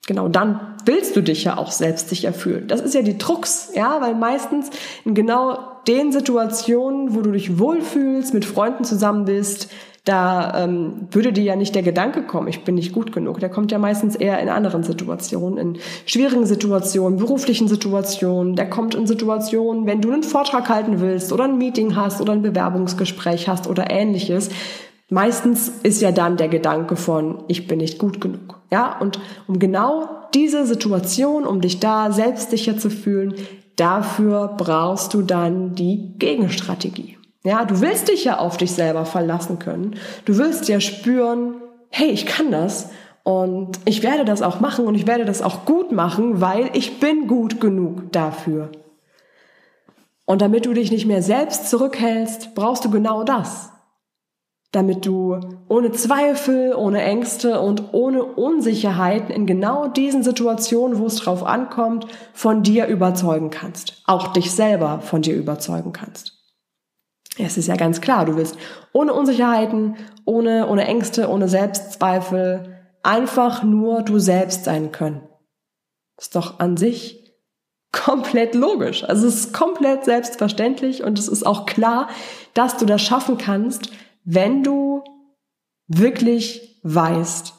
genau 0.06 0.28
dann 0.28 0.76
willst 0.86 1.16
du 1.16 1.20
dich 1.20 1.44
ja 1.44 1.58
auch 1.58 1.72
selbstsicher 1.72 2.32
fühlen. 2.32 2.68
Das 2.68 2.80
ist 2.80 2.94
ja 2.94 3.02
die 3.02 3.18
Drucks, 3.18 3.70
ja, 3.74 4.00
weil 4.00 4.14
meistens 4.14 4.70
in 5.04 5.14
genau 5.14 5.58
den 5.86 6.12
Situationen, 6.12 7.14
wo 7.14 7.20
du 7.20 7.32
dich 7.32 7.58
wohlfühlst, 7.58 8.32
mit 8.32 8.44
Freunden 8.44 8.84
zusammen 8.84 9.24
bist, 9.24 9.68
da 10.06 10.62
ähm, 10.62 11.08
würde 11.10 11.32
dir 11.32 11.42
ja 11.42 11.56
nicht 11.56 11.74
der 11.74 11.82
Gedanke 11.82 12.22
kommen, 12.22 12.46
ich 12.46 12.62
bin 12.62 12.76
nicht 12.76 12.92
gut 12.92 13.12
genug. 13.12 13.40
Der 13.40 13.48
kommt 13.48 13.72
ja 13.72 13.78
meistens 13.78 14.14
eher 14.14 14.38
in 14.38 14.48
anderen 14.48 14.84
Situationen, 14.84 15.58
in 15.58 15.78
schwierigen 16.06 16.46
Situationen, 16.46 17.18
beruflichen 17.18 17.66
Situationen. 17.66 18.54
Der 18.54 18.70
kommt 18.70 18.94
in 18.94 19.08
Situationen, 19.08 19.84
wenn 19.84 20.00
du 20.00 20.12
einen 20.12 20.22
Vortrag 20.22 20.68
halten 20.68 21.00
willst 21.00 21.32
oder 21.32 21.44
ein 21.44 21.58
Meeting 21.58 21.96
hast 21.96 22.20
oder 22.20 22.34
ein 22.34 22.42
Bewerbungsgespräch 22.42 23.48
hast 23.48 23.66
oder 23.66 23.90
ähnliches. 23.90 24.48
Meistens 25.08 25.68
ist 25.82 26.00
ja 26.00 26.12
dann 26.12 26.36
der 26.36 26.48
Gedanke 26.48 26.94
von, 26.94 27.42
ich 27.48 27.66
bin 27.66 27.78
nicht 27.78 27.98
gut 27.98 28.20
genug. 28.20 28.60
Ja, 28.70 29.00
und 29.00 29.18
um 29.48 29.58
genau 29.58 30.08
diese 30.34 30.66
Situation, 30.66 31.44
um 31.44 31.60
dich 31.60 31.80
da 31.80 32.12
selbstsicher 32.12 32.78
zu 32.78 32.90
fühlen, 32.90 33.34
dafür 33.74 34.54
brauchst 34.56 35.14
du 35.14 35.22
dann 35.22 35.74
die 35.74 36.14
Gegenstrategie. 36.18 37.15
Ja, 37.46 37.64
du 37.64 37.80
willst 37.80 38.08
dich 38.08 38.24
ja 38.24 38.38
auf 38.38 38.56
dich 38.56 38.72
selber 38.72 39.04
verlassen 39.04 39.60
können. 39.60 39.94
Du 40.24 40.36
willst 40.36 40.68
ja 40.68 40.80
spüren, 40.80 41.54
hey, 41.90 42.08
ich 42.08 42.26
kann 42.26 42.50
das 42.50 42.90
und 43.22 43.78
ich 43.84 44.02
werde 44.02 44.24
das 44.24 44.42
auch 44.42 44.58
machen 44.58 44.84
und 44.84 44.96
ich 44.96 45.06
werde 45.06 45.24
das 45.24 45.42
auch 45.42 45.64
gut 45.64 45.92
machen, 45.92 46.40
weil 46.40 46.70
ich 46.72 46.98
bin 46.98 47.28
gut 47.28 47.60
genug 47.60 48.10
dafür. 48.10 48.72
Und 50.24 50.42
damit 50.42 50.66
du 50.66 50.72
dich 50.72 50.90
nicht 50.90 51.06
mehr 51.06 51.22
selbst 51.22 51.70
zurückhältst, 51.70 52.56
brauchst 52.56 52.84
du 52.84 52.90
genau 52.90 53.22
das. 53.22 53.70
Damit 54.72 55.06
du 55.06 55.38
ohne 55.68 55.92
Zweifel, 55.92 56.74
ohne 56.74 57.00
Ängste 57.00 57.60
und 57.60 57.94
ohne 57.94 58.24
Unsicherheiten 58.24 59.30
in 59.32 59.46
genau 59.46 59.86
diesen 59.86 60.24
Situationen, 60.24 60.98
wo 60.98 61.06
es 61.06 61.14
drauf 61.14 61.46
ankommt, 61.46 62.08
von 62.32 62.64
dir 62.64 62.88
überzeugen 62.88 63.50
kannst. 63.50 64.02
Auch 64.04 64.32
dich 64.32 64.50
selber 64.50 64.98
von 64.98 65.22
dir 65.22 65.36
überzeugen 65.36 65.92
kannst. 65.92 66.35
Es 67.38 67.58
ist 67.58 67.66
ja 67.66 67.76
ganz 67.76 68.00
klar, 68.00 68.24
du 68.24 68.36
willst 68.36 68.56
ohne 68.92 69.12
Unsicherheiten, 69.12 69.96
ohne, 70.24 70.68
ohne 70.68 70.86
Ängste, 70.86 71.28
ohne 71.28 71.48
Selbstzweifel 71.48 72.76
einfach 73.02 73.62
nur 73.62 74.02
du 74.02 74.18
selbst 74.18 74.64
sein 74.64 74.90
können. 74.90 75.28
Ist 76.18 76.34
doch 76.34 76.60
an 76.60 76.76
sich 76.76 77.26
komplett 77.92 78.54
logisch. 78.54 79.04
Also 79.04 79.26
es 79.26 79.36
ist 79.36 79.52
komplett 79.52 80.04
selbstverständlich 80.04 81.02
und 81.02 81.18
es 81.18 81.28
ist 81.28 81.44
auch 81.46 81.66
klar, 81.66 82.08
dass 82.54 82.76
du 82.76 82.86
das 82.86 83.02
schaffen 83.02 83.38
kannst, 83.38 83.90
wenn 84.24 84.62
du 84.62 85.02
wirklich 85.86 86.80
weißt 86.82 87.54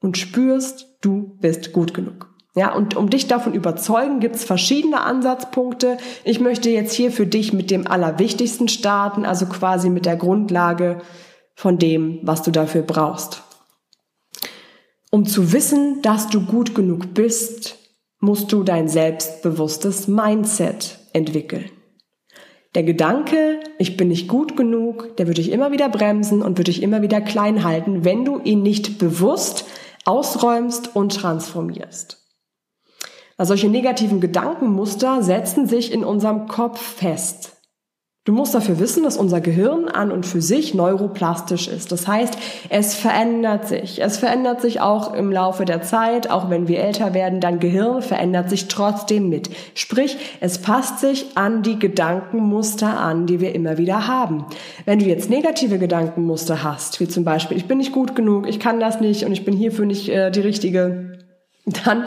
und 0.00 0.18
spürst, 0.18 0.86
du 1.00 1.36
bist 1.40 1.72
gut 1.72 1.94
genug. 1.94 2.31
Ja, 2.54 2.74
und 2.74 2.96
um 2.96 3.08
dich 3.08 3.28
davon 3.28 3.54
überzeugen, 3.54 4.20
gibt's 4.20 4.44
verschiedene 4.44 5.00
Ansatzpunkte. 5.00 5.96
Ich 6.24 6.38
möchte 6.38 6.68
jetzt 6.68 6.92
hier 6.92 7.10
für 7.10 7.26
dich 7.26 7.54
mit 7.54 7.70
dem 7.70 7.86
Allerwichtigsten 7.86 8.68
starten, 8.68 9.24
also 9.24 9.46
quasi 9.46 9.88
mit 9.88 10.04
der 10.04 10.16
Grundlage 10.16 11.00
von 11.54 11.78
dem, 11.78 12.18
was 12.22 12.42
du 12.42 12.50
dafür 12.50 12.82
brauchst. 12.82 13.42
Um 15.10 15.24
zu 15.26 15.52
wissen, 15.52 16.02
dass 16.02 16.28
du 16.28 16.42
gut 16.44 16.74
genug 16.74 17.14
bist, 17.14 17.78
musst 18.20 18.52
du 18.52 18.62
dein 18.62 18.88
selbstbewusstes 18.88 20.08
Mindset 20.08 20.98
entwickeln. 21.12 21.70
Der 22.74 22.82
Gedanke, 22.82 23.60
ich 23.78 23.96
bin 23.96 24.08
nicht 24.08 24.28
gut 24.28 24.56
genug, 24.56 25.16
der 25.16 25.26
würde 25.26 25.42
dich 25.42 25.52
immer 25.52 25.72
wieder 25.72 25.90
bremsen 25.90 26.40
und 26.40 26.52
würde 26.56 26.70
dich 26.70 26.82
immer 26.82 27.02
wieder 27.02 27.20
klein 27.20 27.64
halten, 27.64 28.04
wenn 28.04 28.24
du 28.24 28.40
ihn 28.40 28.62
nicht 28.62 28.98
bewusst 28.98 29.66
ausräumst 30.04 30.96
und 30.96 31.14
transformierst. 31.14 32.21
Also 33.42 33.54
solche 33.54 33.68
negativen 33.68 34.20
Gedankenmuster 34.20 35.20
setzen 35.24 35.66
sich 35.66 35.90
in 35.92 36.04
unserem 36.04 36.46
Kopf 36.46 36.80
fest. 36.80 37.62
Du 38.24 38.32
musst 38.32 38.54
dafür 38.54 38.78
wissen, 38.78 39.02
dass 39.02 39.16
unser 39.16 39.40
Gehirn 39.40 39.88
an 39.88 40.12
und 40.12 40.24
für 40.24 40.40
sich 40.40 40.74
neuroplastisch 40.74 41.66
ist. 41.66 41.90
Das 41.90 42.06
heißt, 42.06 42.38
es 42.68 42.94
verändert 42.94 43.66
sich. 43.66 44.00
Es 44.00 44.16
verändert 44.16 44.60
sich 44.60 44.80
auch 44.80 45.12
im 45.12 45.32
Laufe 45.32 45.64
der 45.64 45.82
Zeit, 45.82 46.30
auch 46.30 46.48
wenn 46.48 46.68
wir 46.68 46.78
älter 46.78 47.14
werden, 47.14 47.40
dein 47.40 47.58
Gehirn 47.58 48.00
verändert 48.00 48.48
sich 48.48 48.68
trotzdem 48.68 49.28
mit. 49.28 49.50
Sprich, 49.74 50.18
es 50.38 50.58
passt 50.58 51.00
sich 51.00 51.36
an 51.36 51.64
die 51.64 51.80
Gedankenmuster 51.80 52.96
an, 52.96 53.26
die 53.26 53.40
wir 53.40 53.56
immer 53.56 53.76
wieder 53.76 54.06
haben. 54.06 54.44
Wenn 54.84 55.00
du 55.00 55.06
jetzt 55.06 55.28
negative 55.28 55.80
Gedankenmuster 55.80 56.62
hast, 56.62 57.00
wie 57.00 57.08
zum 57.08 57.24
Beispiel, 57.24 57.56
ich 57.56 57.66
bin 57.66 57.78
nicht 57.78 57.90
gut 57.90 58.14
genug, 58.14 58.48
ich 58.48 58.60
kann 58.60 58.78
das 58.78 59.00
nicht 59.00 59.24
und 59.24 59.32
ich 59.32 59.44
bin 59.44 59.56
hierfür 59.56 59.84
nicht 59.84 60.08
äh, 60.10 60.30
die 60.30 60.42
richtige, 60.42 61.11
dann 61.64 62.06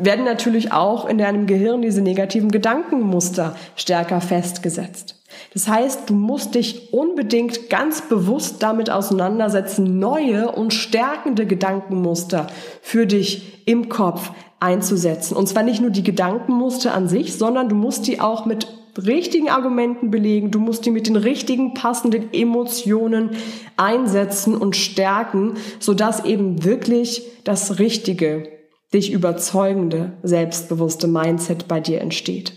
werden 0.00 0.24
natürlich 0.24 0.72
auch 0.72 1.08
in 1.08 1.18
deinem 1.18 1.46
Gehirn 1.46 1.82
diese 1.82 2.00
negativen 2.00 2.50
Gedankenmuster 2.50 3.54
stärker 3.76 4.20
festgesetzt. 4.20 5.14
Das 5.52 5.68
heißt, 5.68 6.10
du 6.10 6.14
musst 6.14 6.54
dich 6.54 6.92
unbedingt 6.92 7.70
ganz 7.70 8.02
bewusst 8.02 8.62
damit 8.62 8.90
auseinandersetzen, 8.90 9.98
neue 9.98 10.50
und 10.50 10.72
stärkende 10.72 11.46
Gedankenmuster 11.46 12.48
für 12.82 13.06
dich 13.06 13.62
im 13.66 13.88
Kopf 13.88 14.30
einzusetzen. 14.60 15.36
Und 15.36 15.46
zwar 15.48 15.62
nicht 15.62 15.80
nur 15.80 15.90
die 15.90 16.02
Gedankenmuster 16.02 16.94
an 16.94 17.08
sich, 17.08 17.36
sondern 17.36 17.68
du 17.68 17.74
musst 17.74 18.06
die 18.06 18.20
auch 18.20 18.46
mit 18.46 18.66
richtigen 18.98 19.50
Argumenten 19.50 20.10
belegen, 20.10 20.50
du 20.50 20.58
musst 20.58 20.86
die 20.86 20.90
mit 20.90 21.06
den 21.06 21.16
richtigen 21.16 21.74
passenden 21.74 22.32
Emotionen 22.32 23.30
einsetzen 23.76 24.56
und 24.56 24.74
stärken, 24.74 25.54
sodass 25.78 26.24
eben 26.24 26.64
wirklich 26.64 27.22
das 27.44 27.78
richtige, 27.78 28.48
dich 28.92 29.12
überzeugende, 29.12 30.12
selbstbewusste 30.22 31.08
Mindset 31.08 31.68
bei 31.68 31.80
dir 31.80 32.00
entsteht. 32.00 32.52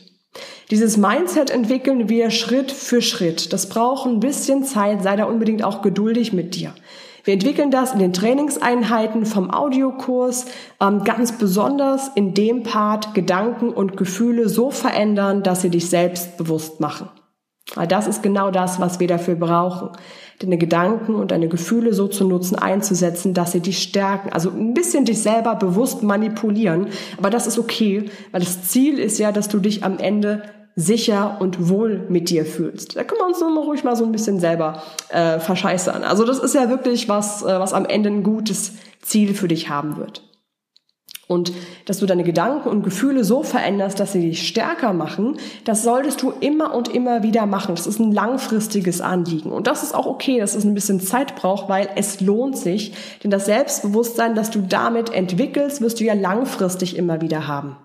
Dieses 0.71 0.97
Mindset 0.97 1.49
entwickeln 1.49 2.09
wir 2.09 2.29
Schritt 2.29 2.71
für 2.71 3.01
Schritt. 3.01 3.51
Das 3.53 3.69
braucht 3.69 4.07
ein 4.07 4.19
bisschen 4.19 4.63
Zeit, 4.63 5.01
sei 5.01 5.15
da 5.15 5.25
unbedingt 5.25 5.63
auch 5.63 5.81
geduldig 5.81 6.31
mit 6.31 6.55
dir. 6.55 6.73
Wir 7.23 7.33
entwickeln 7.33 7.71
das 7.71 7.93
in 7.93 7.99
den 7.99 8.13
Trainingseinheiten 8.13 9.25
vom 9.25 9.51
Audiokurs, 9.51 10.45
ähm, 10.79 11.03
ganz 11.03 11.33
besonders 11.33 12.09
in 12.15 12.33
dem 12.33 12.63
Part 12.63 13.13
Gedanken 13.13 13.69
und 13.69 13.97
Gefühle 13.97 14.47
so 14.47 14.71
verändern, 14.71 15.43
dass 15.43 15.61
sie 15.61 15.69
dich 15.69 15.89
selbstbewusst 15.89 16.79
machen. 16.79 17.09
Weil 17.75 17.87
das 17.87 18.07
ist 18.07 18.23
genau 18.23 18.51
das, 18.51 18.79
was 18.79 18.99
wir 18.99 19.07
dafür 19.07 19.35
brauchen. 19.35 19.89
Deine 20.39 20.57
Gedanken 20.57 21.15
und 21.15 21.31
deine 21.31 21.49
Gefühle 21.49 21.93
so 21.93 22.07
zu 22.07 22.25
nutzen, 22.27 22.57
einzusetzen, 22.57 23.33
dass 23.33 23.51
sie 23.51 23.59
dich 23.59 23.81
stärken. 23.81 24.31
Also 24.31 24.49
ein 24.49 24.73
bisschen 24.73 25.05
dich 25.05 25.21
selber 25.21 25.55
bewusst 25.55 26.01
manipulieren. 26.01 26.87
Aber 27.17 27.29
das 27.29 27.45
ist 27.45 27.59
okay, 27.59 28.09
weil 28.31 28.41
das 28.41 28.63
Ziel 28.63 28.97
ist 28.97 29.19
ja, 29.19 29.31
dass 29.31 29.49
du 29.49 29.59
dich 29.59 29.83
am 29.83 29.99
Ende 29.99 30.43
sicher 30.75 31.37
und 31.41 31.67
wohl 31.67 32.05
mit 32.09 32.29
dir 32.29 32.45
fühlst. 32.45 32.95
Da 32.95 33.03
können 33.03 33.19
wir 33.19 33.27
uns 33.27 33.41
nur 33.41 33.65
ruhig 33.65 33.83
mal 33.83 33.97
so 33.97 34.05
ein 34.05 34.13
bisschen 34.13 34.39
selber 34.39 34.81
äh, 35.09 35.39
verscheißern. 35.39 36.03
Also 36.03 36.23
das 36.23 36.39
ist 36.39 36.55
ja 36.55 36.69
wirklich 36.69 37.09
was, 37.09 37.43
äh, 37.43 37.59
was 37.59 37.73
am 37.73 37.85
Ende 37.85 38.09
ein 38.09 38.23
gutes 38.23 38.75
Ziel 39.01 39.33
für 39.33 39.49
dich 39.49 39.69
haben 39.69 39.97
wird. 39.97 40.28
Und 41.31 41.53
dass 41.85 41.99
du 41.99 42.07
deine 42.07 42.23
Gedanken 42.23 42.69
und 42.69 42.81
Gefühle 42.81 43.23
so 43.23 43.43
veränderst, 43.43 43.99
dass 43.99 44.13
sie 44.13 44.21
dich 44.21 44.47
stärker 44.47 44.93
machen, 44.93 45.37
das 45.63 45.83
solltest 45.83 46.23
du 46.23 46.33
immer 46.39 46.73
und 46.73 46.87
immer 46.87 47.21
wieder 47.21 47.45
machen. 47.45 47.75
Das 47.75 47.85
ist 47.85 47.99
ein 47.99 48.11
langfristiges 48.11 48.99
Anliegen. 48.99 49.51
Und 49.51 49.67
das 49.67 49.83
ist 49.83 49.93
auch 49.93 50.07
okay, 50.07 50.39
dass 50.39 50.55
es 50.55 50.63
ein 50.63 50.73
bisschen 50.73 50.99
Zeit 50.99 51.35
braucht, 51.35 51.69
weil 51.69 51.87
es 51.95 52.19
lohnt 52.19 52.57
sich. 52.57 52.93
Denn 53.23 53.29
das 53.29 53.45
Selbstbewusstsein, 53.45 54.33
das 54.33 54.49
du 54.49 54.61
damit 54.61 55.13
entwickelst, 55.13 55.81
wirst 55.81 55.99
du 55.99 56.03
ja 56.03 56.15
langfristig 56.15 56.97
immer 56.97 57.21
wieder 57.21 57.47
haben. 57.47 57.77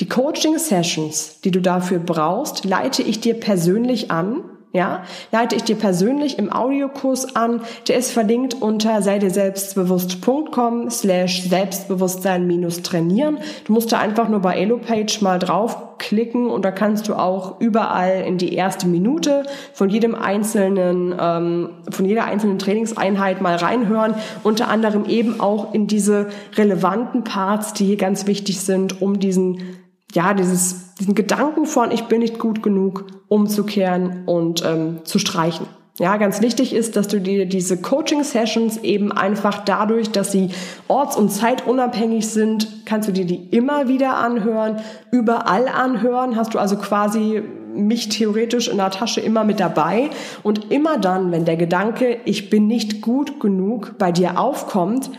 Die 0.00 0.08
Coaching-Sessions, 0.08 1.42
die 1.42 1.50
du 1.50 1.60
dafür 1.60 1.98
brauchst, 1.98 2.64
leite 2.64 3.02
ich 3.02 3.20
dir 3.20 3.38
persönlich 3.38 4.10
an 4.10 4.42
ja, 4.72 5.02
leite 5.32 5.56
ich 5.56 5.64
dir 5.64 5.74
persönlich 5.74 6.38
im 6.38 6.52
Audiokurs 6.52 7.34
an. 7.34 7.62
Der 7.88 7.96
ist 7.96 8.12
verlinkt 8.12 8.54
unter 8.54 9.02
sei 9.02 9.18
dir 9.18 9.30
selbstbewusst.com 9.30 10.90
slash 10.90 11.42
Selbstbewusstsein 11.42 12.46
minus 12.46 12.82
trainieren. 12.82 13.38
Du 13.64 13.72
musst 13.72 13.90
da 13.90 13.98
einfach 13.98 14.28
nur 14.28 14.38
bei 14.38 14.54
Elopage 14.54 15.18
mal 15.22 15.40
draufklicken 15.40 16.48
und 16.48 16.64
da 16.64 16.70
kannst 16.70 17.08
du 17.08 17.14
auch 17.14 17.60
überall 17.60 18.22
in 18.24 18.38
die 18.38 18.54
erste 18.54 18.86
Minute 18.86 19.42
von 19.72 19.90
jedem 19.90 20.14
einzelnen, 20.14 21.16
ähm, 21.18 21.70
von 21.90 22.04
jeder 22.04 22.26
einzelnen 22.26 22.60
Trainingseinheit 22.60 23.40
mal 23.40 23.56
reinhören. 23.56 24.14
Unter 24.44 24.68
anderem 24.68 25.04
eben 25.06 25.40
auch 25.40 25.74
in 25.74 25.88
diese 25.88 26.28
relevanten 26.54 27.24
Parts, 27.24 27.72
die 27.72 27.86
hier 27.86 27.96
ganz 27.96 28.28
wichtig 28.28 28.60
sind, 28.60 29.02
um 29.02 29.18
diesen 29.18 29.79
ja, 30.14 30.34
dieses, 30.34 30.94
diesen 30.94 31.14
Gedanken 31.14 31.66
von, 31.66 31.90
ich 31.90 32.04
bin 32.04 32.20
nicht 32.20 32.38
gut 32.38 32.62
genug, 32.62 33.06
umzukehren 33.28 34.24
und 34.26 34.64
ähm, 34.64 35.00
zu 35.04 35.18
streichen. 35.18 35.66
Ja, 35.98 36.16
ganz 36.16 36.40
wichtig 36.40 36.72
ist, 36.72 36.96
dass 36.96 37.08
du 37.08 37.20
dir 37.20 37.44
diese 37.44 37.76
Coaching-Sessions 37.76 38.78
eben 38.78 39.12
einfach 39.12 39.64
dadurch, 39.66 40.10
dass 40.10 40.32
sie 40.32 40.48
orts- 40.88 41.16
und 41.16 41.30
zeitunabhängig 41.30 42.26
sind, 42.26 42.86
kannst 42.86 43.08
du 43.08 43.12
dir 43.12 43.26
die 43.26 43.48
immer 43.50 43.86
wieder 43.86 44.16
anhören, 44.16 44.80
überall 45.10 45.68
anhören, 45.68 46.36
hast 46.36 46.54
du 46.54 46.58
also 46.58 46.76
quasi 46.76 47.42
mich 47.74 48.08
theoretisch 48.08 48.68
in 48.68 48.78
der 48.78 48.90
Tasche 48.90 49.20
immer 49.20 49.44
mit 49.44 49.60
dabei 49.60 50.08
und 50.42 50.70
immer 50.72 50.96
dann, 50.96 51.32
wenn 51.32 51.44
der 51.44 51.56
Gedanke, 51.56 52.18
ich 52.24 52.48
bin 52.48 52.66
nicht 52.66 53.02
gut 53.02 53.38
genug 53.38 53.96
bei 53.98 54.10
dir 54.10 54.40
aufkommt, 54.40 55.10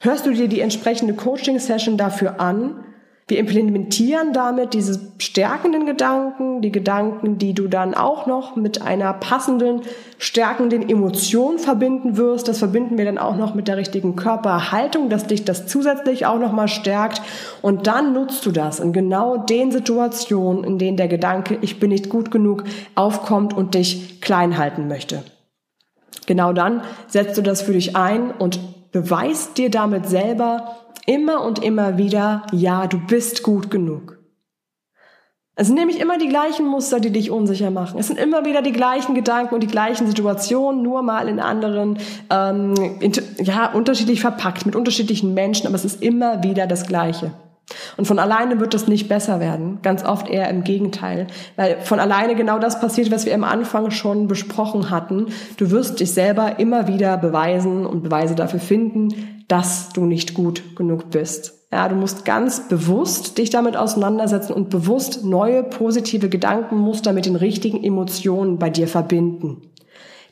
hörst 0.00 0.26
du 0.26 0.32
dir 0.32 0.48
die 0.48 0.60
entsprechende 0.60 1.14
Coaching-Session 1.14 1.96
dafür 1.96 2.40
an 2.40 2.84
wir 3.28 3.38
implementieren 3.38 4.32
damit 4.32 4.72
diese 4.72 5.00
stärkenden 5.18 5.84
Gedanken, 5.84 6.62
die 6.62 6.70
Gedanken, 6.70 7.38
die 7.38 7.54
du 7.54 7.66
dann 7.66 7.94
auch 7.94 8.26
noch 8.26 8.54
mit 8.54 8.82
einer 8.82 9.12
passenden, 9.14 9.80
stärkenden 10.18 10.88
Emotion 10.88 11.58
verbinden 11.58 12.16
wirst. 12.16 12.46
Das 12.46 12.60
verbinden 12.60 12.98
wir 12.98 13.04
dann 13.04 13.18
auch 13.18 13.36
noch 13.36 13.56
mit 13.56 13.66
der 13.66 13.78
richtigen 13.78 14.14
Körperhaltung, 14.14 15.08
dass 15.08 15.26
dich 15.26 15.44
das 15.44 15.66
zusätzlich 15.66 16.24
auch 16.24 16.38
noch 16.38 16.52
mal 16.52 16.68
stärkt. 16.68 17.20
Und 17.62 17.88
dann 17.88 18.12
nutzt 18.12 18.46
du 18.46 18.52
das 18.52 18.78
in 18.78 18.92
genau 18.92 19.38
den 19.38 19.72
Situationen, 19.72 20.62
in 20.62 20.78
denen 20.78 20.96
der 20.96 21.08
Gedanke, 21.08 21.58
ich 21.62 21.80
bin 21.80 21.90
nicht 21.90 22.08
gut 22.08 22.30
genug, 22.30 22.62
aufkommt 22.94 23.54
und 23.54 23.74
dich 23.74 24.20
klein 24.20 24.56
halten 24.56 24.86
möchte. 24.86 25.24
Genau 26.26 26.52
dann 26.52 26.82
setzt 27.08 27.36
du 27.36 27.42
das 27.42 27.62
für 27.62 27.72
dich 27.72 27.96
ein 27.96 28.30
und 28.30 28.60
beweist 28.96 29.58
dir 29.58 29.70
damit 29.70 30.06
selber, 30.06 30.76
immer 31.04 31.44
und 31.44 31.62
immer 31.62 31.98
wieder, 31.98 32.46
ja, 32.50 32.86
du 32.86 32.98
bist 32.98 33.42
gut 33.42 33.70
genug. 33.70 34.18
Es 35.54 35.66
sind 35.66 35.76
nämlich 35.76 36.00
immer 36.00 36.16
die 36.16 36.28
gleichen 36.28 36.66
Muster, 36.66 36.98
die 36.98 37.10
dich 37.10 37.30
unsicher 37.30 37.70
machen. 37.70 37.98
Es 37.98 38.06
sind 38.06 38.18
immer 38.18 38.46
wieder 38.46 38.62
die 38.62 38.72
gleichen 38.72 39.14
Gedanken 39.14 39.54
und 39.54 39.62
die 39.62 39.66
gleichen 39.66 40.06
Situationen, 40.06 40.82
nur 40.82 41.02
mal 41.02 41.28
in 41.28 41.40
anderen, 41.40 41.98
ähm, 42.30 42.74
in, 43.00 43.12
ja, 43.38 43.70
unterschiedlich 43.72 44.20
verpackt, 44.22 44.64
mit 44.64 44.74
unterschiedlichen 44.74 45.34
Menschen, 45.34 45.66
aber 45.66 45.76
es 45.76 45.84
ist 45.84 46.02
immer 46.02 46.42
wieder 46.42 46.66
das 46.66 46.86
Gleiche. 46.86 47.32
Und 47.96 48.06
von 48.06 48.18
alleine 48.18 48.60
wird 48.60 48.74
das 48.74 48.86
nicht 48.86 49.08
besser 49.08 49.40
werden. 49.40 49.80
Ganz 49.82 50.04
oft 50.04 50.28
eher 50.28 50.48
im 50.50 50.62
Gegenteil. 50.62 51.26
Weil 51.56 51.80
von 51.80 51.98
alleine 51.98 52.36
genau 52.36 52.58
das 52.58 52.80
passiert, 52.80 53.10
was 53.10 53.26
wir 53.26 53.34
am 53.34 53.44
Anfang 53.44 53.90
schon 53.90 54.28
besprochen 54.28 54.90
hatten. 54.90 55.26
Du 55.56 55.70
wirst 55.70 56.00
dich 56.00 56.12
selber 56.12 56.58
immer 56.58 56.86
wieder 56.86 57.16
beweisen 57.16 57.84
und 57.84 58.02
Beweise 58.02 58.34
dafür 58.34 58.60
finden, 58.60 59.44
dass 59.48 59.90
du 59.90 60.04
nicht 60.04 60.34
gut 60.34 60.76
genug 60.76 61.10
bist. 61.10 61.54
Ja, 61.72 61.88
du 61.88 61.96
musst 61.96 62.24
ganz 62.24 62.68
bewusst 62.68 63.38
dich 63.38 63.50
damit 63.50 63.76
auseinandersetzen 63.76 64.52
und 64.52 64.70
bewusst 64.70 65.24
neue 65.24 65.64
positive 65.64 66.28
Gedankenmuster 66.28 67.12
mit 67.12 67.26
den 67.26 67.36
richtigen 67.36 67.82
Emotionen 67.82 68.58
bei 68.58 68.70
dir 68.70 68.86
verbinden. 68.86 69.72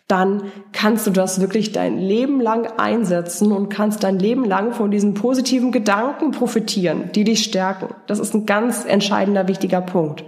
Dann 0.07 0.53
kannst 0.73 1.07
du 1.07 1.11
das 1.11 1.41
wirklich 1.41 1.73
dein 1.73 1.99
Leben 1.99 2.41
lang 2.41 2.67
einsetzen 2.79 3.53
und 3.53 3.71
kannst 3.71 4.05
dein 4.05 4.19
Leben 4.19 4.45
lang 4.45 4.73
von 4.75 4.91
diesen 4.91 5.15
positiven 5.15 5.73
Gedanken 5.73 6.31
profitieren, 6.31 7.11
die 7.13 7.25
dich 7.25 7.43
stärken. 7.43 7.95
Das 8.07 8.19
ist 8.19 8.35
ein 8.35 8.45
ganz 8.45 8.85
entscheidender, 8.85 9.49
wichtiger 9.49 9.81
Punkt. 9.81 10.25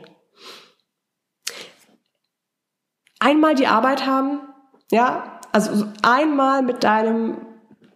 Einmal 3.18 3.54
die 3.54 3.66
Arbeit 3.66 4.06
haben, 4.06 4.40
ja, 4.90 5.40
also 5.52 5.86
einmal 6.02 6.62
mit 6.62 6.84
deinem 6.84 7.38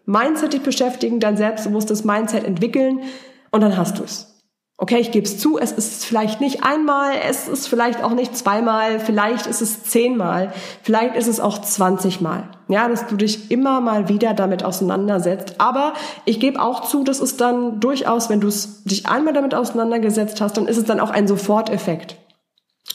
Mindset 0.05 0.53
dich 0.53 0.63
beschäftigen, 0.63 1.21
dein 1.21 1.37
selbstbewusstes 1.37 2.05
Mindset 2.05 2.45
entwickeln 2.45 3.03
und 3.51 3.61
dann 3.61 3.77
hast 3.77 3.99
du 3.99 4.05
es. 4.05 4.30
Okay, 4.83 4.99
ich 4.99 5.11
gebe 5.11 5.27
es 5.27 5.37
zu, 5.37 5.59
es 5.59 5.73
ist 5.73 6.07
vielleicht 6.07 6.41
nicht 6.41 6.65
einmal, 6.65 7.13
es 7.29 7.49
ist 7.49 7.69
vielleicht 7.69 8.03
auch 8.03 8.13
nicht 8.13 8.35
zweimal, 8.35 8.99
vielleicht 8.99 9.47
ist 9.47 9.61
es 9.61 9.85
zehnmal, 9.85 10.55
vielleicht 10.83 11.17
ist 11.17 11.27
es 11.27 11.39
auch 11.39 11.61
zwanzigmal. 11.61 12.45
Ja, 12.67 12.89
dass 12.89 13.07
du 13.07 13.17
dich 13.17 13.51
immer 13.51 13.83
mal 13.83 14.09
wieder 14.09 14.33
damit 14.33 14.65
auseinandersetzt. 14.65 15.57
Aber 15.59 15.93
ich 16.25 16.41
gebe 16.41 16.63
auch 16.63 16.89
zu, 16.89 17.05
das 17.05 17.21
ist 17.21 17.43
dann 17.43 17.79
durchaus, 17.81 18.31
wenn 18.31 18.41
du 18.41 18.49
dich 18.87 19.07
einmal 19.07 19.35
damit 19.35 19.55
auseinandergesetzt 19.55 20.41
hast, 20.41 20.57
dann 20.57 20.67
ist 20.67 20.79
es 20.79 20.87
dann 20.87 20.99
auch 20.99 21.11
ein 21.11 21.29
Soforteffekt. 21.29 22.17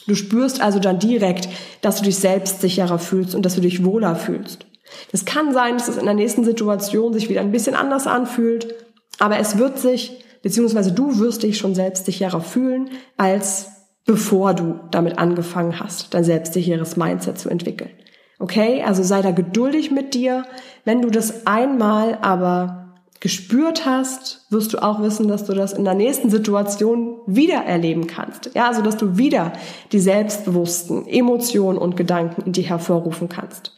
Du 0.08 0.16
spürst 0.16 0.60
also 0.60 0.80
dann 0.80 0.98
direkt, 0.98 1.48
dass 1.82 1.98
du 1.98 2.02
dich 2.02 2.16
selbstsicherer 2.16 2.98
fühlst 2.98 3.36
und 3.36 3.46
dass 3.46 3.54
du 3.54 3.60
dich 3.60 3.84
wohler 3.84 4.16
fühlst. 4.16 4.66
Das 5.12 5.24
kann 5.24 5.52
sein, 5.52 5.74
dass 5.78 5.86
es 5.86 5.98
in 5.98 6.06
der 6.06 6.14
nächsten 6.14 6.42
Situation 6.42 7.12
sich 7.12 7.28
wieder 7.28 7.42
ein 7.42 7.52
bisschen 7.52 7.76
anders 7.76 8.08
anfühlt, 8.08 8.74
aber 9.20 9.38
es 9.38 9.56
wird 9.56 9.78
sich, 9.78 10.24
beziehungsweise 10.42 10.92
du 10.92 11.18
wirst 11.18 11.42
dich 11.42 11.58
schon 11.58 11.74
selbstsicherer 11.74 12.40
fühlen, 12.40 12.90
als 13.16 13.68
bevor 14.04 14.54
du 14.54 14.80
damit 14.90 15.18
angefangen 15.18 15.80
hast, 15.80 16.14
dein 16.14 16.24
selbstsicheres 16.24 16.96
Mindset 16.96 17.38
zu 17.38 17.48
entwickeln. 17.48 17.90
Okay, 18.38 18.82
also 18.82 19.02
sei 19.02 19.22
da 19.22 19.30
geduldig 19.30 19.90
mit 19.90 20.14
dir. 20.14 20.44
Wenn 20.84 21.02
du 21.02 21.10
das 21.10 21.46
einmal 21.46 22.18
aber 22.20 22.94
gespürt 23.20 23.86
hast, 23.86 24.46
wirst 24.50 24.74
du 24.74 24.82
auch 24.82 25.02
wissen, 25.02 25.26
dass 25.26 25.44
du 25.44 25.54
das 25.54 25.72
in 25.72 25.84
der 25.84 25.94
nächsten 25.94 26.30
Situation 26.30 27.18
wieder 27.26 27.64
erleben 27.64 28.06
kannst. 28.06 28.50
Ja, 28.54 28.68
also 28.68 28.82
dass 28.82 28.96
du 28.96 29.16
wieder 29.16 29.52
die 29.92 30.00
selbstbewussten 30.00 31.06
Emotionen 31.06 31.78
und 31.78 31.96
Gedanken 31.96 32.42
in 32.42 32.52
dir 32.52 32.64
hervorrufen 32.64 33.28
kannst. 33.28 33.72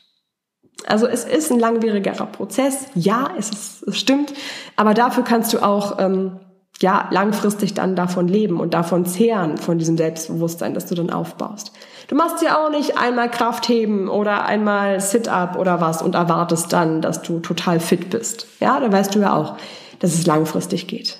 Also 0.86 1.06
es 1.06 1.24
ist 1.24 1.52
ein 1.52 1.58
langwierigerer 1.58 2.26
Prozess. 2.26 2.86
Ja, 2.94 3.30
es, 3.38 3.50
ist, 3.50 3.82
es 3.84 3.98
stimmt. 3.98 4.32
Aber 4.76 4.94
dafür 4.94 5.22
kannst 5.22 5.52
du 5.52 5.62
auch 5.62 5.98
ähm, 5.98 6.40
ja 6.80 7.08
langfristig 7.10 7.74
dann 7.74 7.96
davon 7.96 8.28
leben 8.28 8.60
und 8.60 8.74
davon 8.74 9.04
zehren 9.04 9.56
von 9.56 9.78
diesem 9.78 9.96
Selbstbewusstsein, 9.96 10.74
das 10.74 10.86
du 10.86 10.94
dann 10.94 11.10
aufbaust. 11.10 11.72
Du 12.06 12.14
machst 12.14 12.42
ja 12.42 12.64
auch 12.64 12.70
nicht 12.70 12.96
einmal 12.96 13.30
Kraftheben 13.30 14.08
oder 14.08 14.44
einmal 14.44 15.00
Sit-up 15.00 15.58
oder 15.58 15.80
was 15.80 16.02
und 16.02 16.14
erwartest 16.14 16.72
dann, 16.72 17.02
dass 17.02 17.22
du 17.22 17.40
total 17.40 17.80
fit 17.80 18.10
bist. 18.10 18.46
Ja, 18.60 18.78
da 18.80 18.90
weißt 18.90 19.14
du 19.14 19.20
ja 19.20 19.36
auch, 19.36 19.56
dass 19.98 20.14
es 20.14 20.26
langfristig 20.26 20.86
geht. 20.86 21.18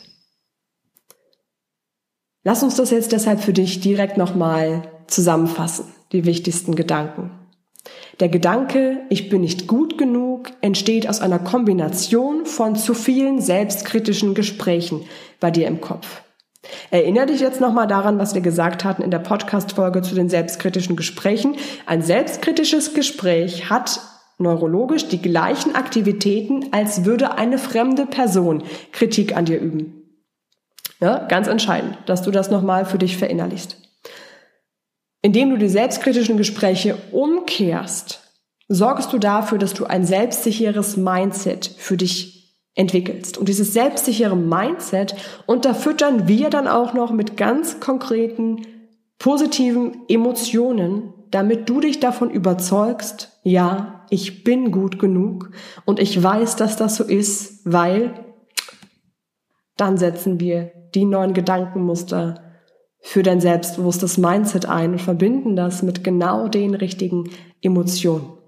Lass 2.45 2.63
uns 2.63 2.77
das 2.77 2.91
jetzt 2.91 3.13
deshalb 3.13 3.41
für 3.41 3.53
dich 3.53 3.81
direkt 3.81 4.17
nochmal 4.17 4.83
zusammenfassen, 5.09 5.87
die 6.13 6.25
wichtigsten 6.25 6.77
Gedanken. 6.77 7.31
Der 8.21 8.29
Gedanke, 8.29 9.03
ich 9.11 9.29
bin 9.29 9.43
nicht 9.43 9.67
gut 9.69 9.97
genug, 9.97 10.51
entsteht 10.61 11.09
aus 11.09 11.21
einer 11.21 11.39
Kombination 11.39 12.47
von 12.47 12.75
zu 12.75 12.95
vielen 12.95 13.41
selbstkritischen 13.41 14.35
Gesprächen 14.35 15.05
bei 15.41 15.51
dir 15.51 15.67
im 15.67 15.81
Kopf. 15.81 16.23
Erinnere 16.91 17.27
dich 17.27 17.41
jetzt 17.41 17.61
nochmal 17.61 17.87
daran, 17.87 18.19
was 18.19 18.35
wir 18.35 18.41
gesagt 18.41 18.85
hatten 18.85 19.03
in 19.03 19.11
der 19.11 19.21
Podcast-Folge 19.21 20.03
zu 20.03 20.15
den 20.15 20.29
selbstkritischen 20.29 20.97
Gesprächen. 20.97 21.57
Ein 21.87 22.03
selbstkritisches 22.03 22.95
Gespräch 22.95 23.71
hat 23.71 24.01
neurologisch 24.39 25.09
die 25.09 25.23
gleichen 25.23 25.75
Aktivitäten, 25.75 26.73
als 26.73 27.05
würde 27.05 27.37
eine 27.39 27.59
fremde 27.59 28.07
Person 28.07 28.63
Kritik 28.93 29.37
an 29.37 29.45
dir 29.45 29.61
üben. 29.61 29.95
Ja, 31.01 31.27
ganz 31.27 31.47
entscheidend, 31.47 31.97
dass 32.07 32.23
du 32.23 32.31
das 32.31 32.51
nochmal 32.51 32.85
für 32.85 32.99
dich 32.99 33.17
verinnerlichst. 33.17 33.77
Indem 35.23 35.51
du 35.51 35.59
die 35.59 35.69
selbstkritischen 35.69 36.37
Gespräche 36.37 36.97
umkehrst, 37.13 38.21
sorgst 38.69 39.13
du 39.13 39.19
dafür, 39.19 39.59
dass 39.59 39.75
du 39.75 39.85
ein 39.85 40.05
selbstsicheres 40.05 40.97
Mindset 40.97 41.67
für 41.77 41.97
dich 41.97 42.38
entwickelst. 42.79 43.37
Und 43.37 43.49
dieses 43.49 43.73
selbstsichere 43.73 44.37
Mindset 44.37 45.17
unterfüttern 45.47 46.29
wir 46.29 46.49
dann 46.49 46.69
auch 46.69 46.95
noch 46.95 47.11
mit 47.11 47.37
ganz 47.37 47.81
konkreten 47.81 48.67
positiven 49.19 50.05
Emotionen, 50.09 51.13
damit 51.33 51.69
du 51.69 51.81
dich 51.81 51.99
davon 51.99 52.31
überzeugst, 52.31 53.41
ja, 53.43 54.07
ich 54.11 54.45
bin 54.45 54.71
gut 54.71 55.01
genug 55.01 55.51
und 55.85 55.99
ich 55.99 56.23
weiß, 56.23 56.55
dass 56.55 56.77
das 56.77 56.95
so 56.95 57.05
ist, 57.05 57.61
weil 57.65 58.15
dann 59.77 59.99
setzen 59.99 60.39
wir 60.39 60.71
die 60.95 61.05
neuen 61.05 61.35
Gedankenmuster 61.35 62.43
für 63.01 63.25
dein 63.25 63.41
selbstbewusstes 63.41 64.19
Mindset 64.19 64.67
ein 64.67 64.93
und 64.93 65.03
verbinden 65.03 65.57
das 65.57 65.83
mit 65.83 66.05
genau 66.05 66.47
den 66.47 66.75
richtigen 66.75 67.31
Emotionen. 67.61 68.39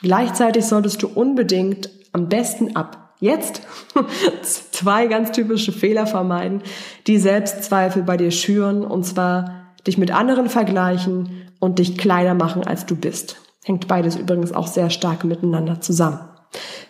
Gleichzeitig 0.00 0.64
solltest 0.64 1.02
du 1.02 1.08
unbedingt 1.08 1.90
am 2.12 2.28
besten 2.28 2.74
ab 2.74 3.03
jetzt 3.24 3.62
zwei 4.70 5.06
ganz 5.06 5.32
typische 5.32 5.72
Fehler 5.72 6.06
vermeiden, 6.06 6.62
die 7.06 7.18
Selbstzweifel 7.18 8.02
bei 8.02 8.16
dir 8.16 8.30
schüren, 8.30 8.84
und 8.84 9.04
zwar 9.04 9.72
dich 9.86 9.98
mit 9.98 10.14
anderen 10.14 10.48
vergleichen 10.48 11.48
und 11.58 11.78
dich 11.78 11.98
kleiner 11.98 12.34
machen, 12.34 12.64
als 12.64 12.86
du 12.86 12.94
bist. 12.94 13.36
Hängt 13.64 13.88
beides 13.88 14.16
übrigens 14.16 14.52
auch 14.52 14.66
sehr 14.66 14.90
stark 14.90 15.24
miteinander 15.24 15.80
zusammen. 15.80 16.20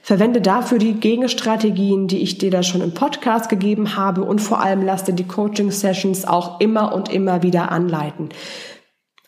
Verwende 0.02 0.42
dafür 0.42 0.78
die 0.78 0.94
Gegenstrategien, 0.94 2.08
die 2.08 2.18
ich 2.18 2.36
dir 2.36 2.50
da 2.50 2.62
schon 2.62 2.82
im 2.82 2.92
Podcast 2.92 3.48
gegeben 3.48 3.96
habe 3.96 4.22
und 4.22 4.40
vor 4.40 4.60
allem 4.60 4.82
lass 4.82 5.04
dir 5.04 5.14
die 5.14 5.26
Coaching-Sessions 5.26 6.26
auch 6.26 6.60
immer 6.60 6.94
und 6.94 7.10
immer 7.10 7.42
wieder 7.42 7.72
anleiten. 7.72 8.28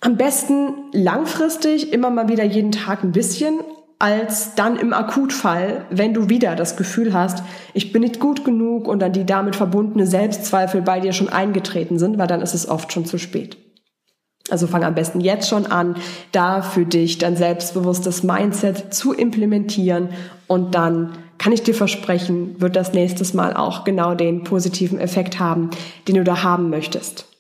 Am 0.01 0.17
besten 0.17 0.75
langfristig 0.93 1.93
immer 1.93 2.11
mal 2.11 2.29
wieder 2.29 2.45
jeden 2.45 2.73
Tag 2.73 3.03
ein 3.03 3.13
bisschen, 3.13 3.61
als 3.99 4.55
dann 4.55 4.77
im 4.77 4.93
Akutfall, 4.93 5.87
wenn 5.91 6.13
du 6.13 6.29
wieder 6.29 6.55
das 6.55 6.77
Gefühl 6.77 7.15
hast, 7.15 7.43
ich 7.73 7.93
bin 7.93 8.03
nicht 8.03 8.21
gut 8.21 8.45
genug 8.45 8.89
und 8.89 9.01
dann 9.01 9.13
die 9.13 9.25
damit 9.25 9.57
verbundene 9.57 10.07
Selbstzweifel 10.07 10.83
bei 10.83 11.01
dir 11.01 11.13
schon 11.13 11.31
eingetreten 11.31 11.99
sind, 11.99 12.19
weil 12.19 12.27
dann 12.27 12.43
ist 12.43 12.55
es 12.55 12.69
oft 12.69 12.93
schon 12.93 13.07
zu 13.07 13.19
spät. 13.19 13.57
Also 14.51 14.67
fang 14.67 14.85
am 14.85 14.95
besten 14.95 15.21
jetzt 15.21 15.49
schon 15.49 15.67
an, 15.67 15.97
da 16.31 16.63
für 16.63 16.85
dich 16.85 17.19
dein 17.19 17.37
selbstbewusstes 17.37 18.23
Mindset 18.23 18.95
zu 18.95 19.13
implementieren 19.13 20.11
und 20.47 20.75
dann 20.75 21.13
kann 21.39 21.53
ich 21.53 21.63
dir 21.63 21.75
versprechen, 21.75 22.61
wird 22.61 22.77
das 22.77 22.93
nächstes 22.93 23.35
Mal 23.35 23.55
auch 23.55 23.85
genau 23.85 24.15
den 24.15 24.45
positiven 24.45 24.99
Effekt 24.99 25.41
haben, 25.41 25.71
den 26.07 26.17
du 26.17 26.25
da 26.25 26.43
haben 26.43 26.71
möchtest. 26.71 27.36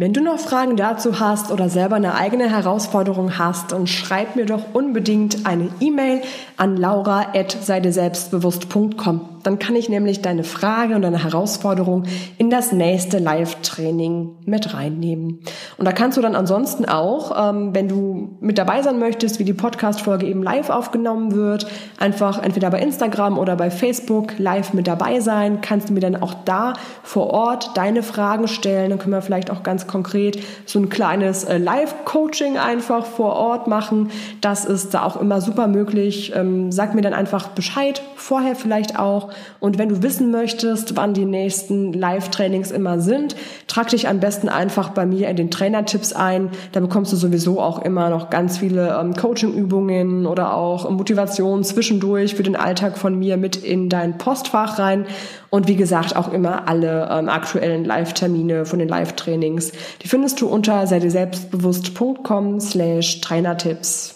Wenn 0.00 0.12
du 0.12 0.20
noch 0.20 0.38
Fragen 0.38 0.76
dazu 0.76 1.18
hast 1.18 1.50
oder 1.50 1.68
selber 1.68 1.96
eine 1.96 2.14
eigene 2.14 2.48
Herausforderung 2.48 3.36
hast, 3.36 3.72
dann 3.72 3.88
schreib 3.88 4.36
mir 4.36 4.46
doch 4.46 4.62
unbedingt 4.72 5.44
eine 5.44 5.70
E-Mail 5.80 6.20
an 6.56 6.76
laura.seideselbstbewusst.com. 6.76 9.40
Dann 9.42 9.58
kann 9.58 9.74
ich 9.74 9.88
nämlich 9.88 10.22
deine 10.22 10.44
Frage 10.44 10.94
und 10.94 11.02
deine 11.02 11.24
Herausforderung 11.24 12.04
in 12.36 12.48
das 12.48 12.70
nächste 12.70 13.18
Live-Training 13.18 14.36
mit 14.44 14.72
reinnehmen. 14.72 15.40
Und 15.78 15.84
da 15.84 15.90
kannst 15.90 16.16
du 16.16 16.22
dann 16.22 16.36
ansonsten 16.36 16.84
auch, 16.84 17.50
ähm, 17.50 17.74
wenn 17.74 17.88
du 17.88 18.36
mit 18.40 18.58
dabei 18.58 18.82
sein 18.82 19.00
möchtest, 19.00 19.40
wie 19.40 19.44
die 19.44 19.54
Podcast-Folge 19.54 20.26
eben 20.26 20.44
live 20.44 20.70
aufgenommen 20.70 21.34
wird, 21.34 21.66
einfach 21.98 22.40
entweder 22.40 22.70
bei 22.70 22.80
Instagram 22.80 23.36
oder 23.36 23.56
bei 23.56 23.70
Facebook 23.70 24.38
live 24.38 24.74
mit 24.74 24.86
dabei 24.86 25.18
sein, 25.18 25.60
kannst 25.60 25.88
du 25.88 25.92
mir 25.92 26.00
dann 26.00 26.22
auch 26.22 26.34
da 26.44 26.74
vor 27.02 27.30
Ort 27.30 27.76
deine 27.76 28.04
Fragen 28.04 28.46
stellen. 28.46 28.90
Dann 28.90 29.00
können 29.00 29.14
wir 29.14 29.22
vielleicht 29.22 29.50
auch 29.50 29.64
ganz 29.64 29.87
konkret 29.88 30.38
so 30.64 30.78
ein 30.78 30.88
kleines 30.88 31.44
äh, 31.44 31.58
Live-Coaching 31.58 32.56
einfach 32.56 33.04
vor 33.04 33.32
Ort 33.32 33.66
machen. 33.66 34.10
Das 34.40 34.64
ist 34.64 34.94
da 34.94 35.02
auch 35.02 35.20
immer 35.20 35.40
super 35.40 35.66
möglich. 35.66 36.32
Ähm, 36.36 36.70
sag 36.70 36.94
mir 36.94 37.02
dann 37.02 37.14
einfach 37.14 37.48
Bescheid, 37.48 38.00
vorher 38.14 38.54
vielleicht 38.54 38.98
auch. 38.98 39.30
Und 39.58 39.78
wenn 39.78 39.88
du 39.88 40.02
wissen 40.02 40.30
möchtest, 40.30 40.96
wann 40.96 41.14
die 41.14 41.24
nächsten 41.24 41.92
Live-Trainings 41.92 42.70
immer 42.70 43.00
sind, 43.00 43.34
trag 43.66 43.88
dich 43.88 44.08
am 44.08 44.20
besten 44.20 44.48
einfach 44.48 44.90
bei 44.90 45.06
mir 45.06 45.28
in 45.28 45.36
den 45.36 45.50
Trainertipps 45.50 46.12
ein. 46.12 46.50
Da 46.72 46.80
bekommst 46.80 47.12
du 47.12 47.16
sowieso 47.16 47.60
auch 47.60 47.82
immer 47.82 48.10
noch 48.10 48.30
ganz 48.30 48.58
viele 48.58 48.96
ähm, 49.00 49.14
Coaching-Übungen 49.14 50.26
oder 50.26 50.54
auch 50.54 50.88
Motivation 50.90 51.64
zwischendurch 51.64 52.34
für 52.34 52.42
den 52.42 52.56
Alltag 52.56 52.98
von 52.98 53.18
mir 53.18 53.36
mit 53.36 53.56
in 53.56 53.88
dein 53.88 54.18
Postfach 54.18 54.78
rein. 54.78 55.06
Und 55.50 55.66
wie 55.66 55.76
gesagt, 55.76 56.14
auch 56.16 56.32
immer 56.32 56.68
alle 56.68 57.08
ähm, 57.10 57.28
aktuellen 57.28 57.84
Live-Termine 57.84 58.66
von 58.66 58.78
den 58.78 58.88
Live-Trainings. 58.88 59.72
Die 60.02 60.08
findest 60.08 60.40
du 60.40 60.48
unter 60.48 60.86
sei 60.86 61.00
dir 61.00 61.10
selbstbewusst.com 61.10 62.60
slash 62.60 63.20
Trainertipps. 63.20 64.14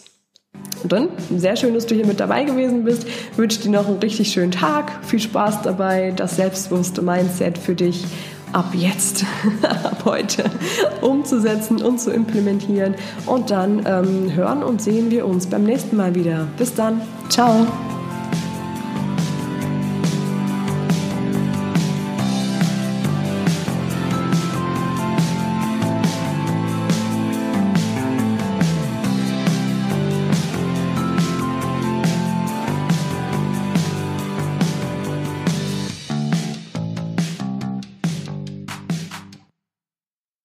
Und 0.83 0.93
dann, 0.93 1.09
sehr 1.37 1.57
schön, 1.57 1.75
dass 1.75 1.87
du 1.87 1.95
hier 1.95 2.07
mit 2.07 2.21
dabei 2.21 2.45
gewesen 2.45 2.85
bist. 2.85 3.07
Ich 3.07 3.39
wünsche 3.39 3.61
dir 3.61 3.71
noch 3.71 3.87
einen 3.87 3.99
richtig 3.99 4.33
schönen 4.33 4.53
Tag. 4.53 4.93
Viel 5.05 5.21
Spaß 5.21 5.63
dabei, 5.63 6.13
das 6.15 6.37
selbstbewusste 6.37 7.03
Mindset 7.03 7.57
für 7.57 7.75
dich 7.75 8.05
ab 8.53 8.73
jetzt, 8.75 9.25
ab 9.63 10.03
heute 10.05 10.45
umzusetzen 11.01 11.83
und 11.83 12.01
zu 12.01 12.11
implementieren. 12.11 12.95
Und 13.27 13.51
dann 13.51 13.83
ähm, 13.87 14.35
hören 14.35 14.63
und 14.63 14.83
sehen 14.83 15.11
wir 15.11 15.27
uns 15.27 15.47
beim 15.47 15.65
nächsten 15.65 15.97
Mal 15.97 16.15
wieder. 16.15 16.47
Bis 16.59 16.75
dann. 16.75 17.01
Ciao. 17.29 17.67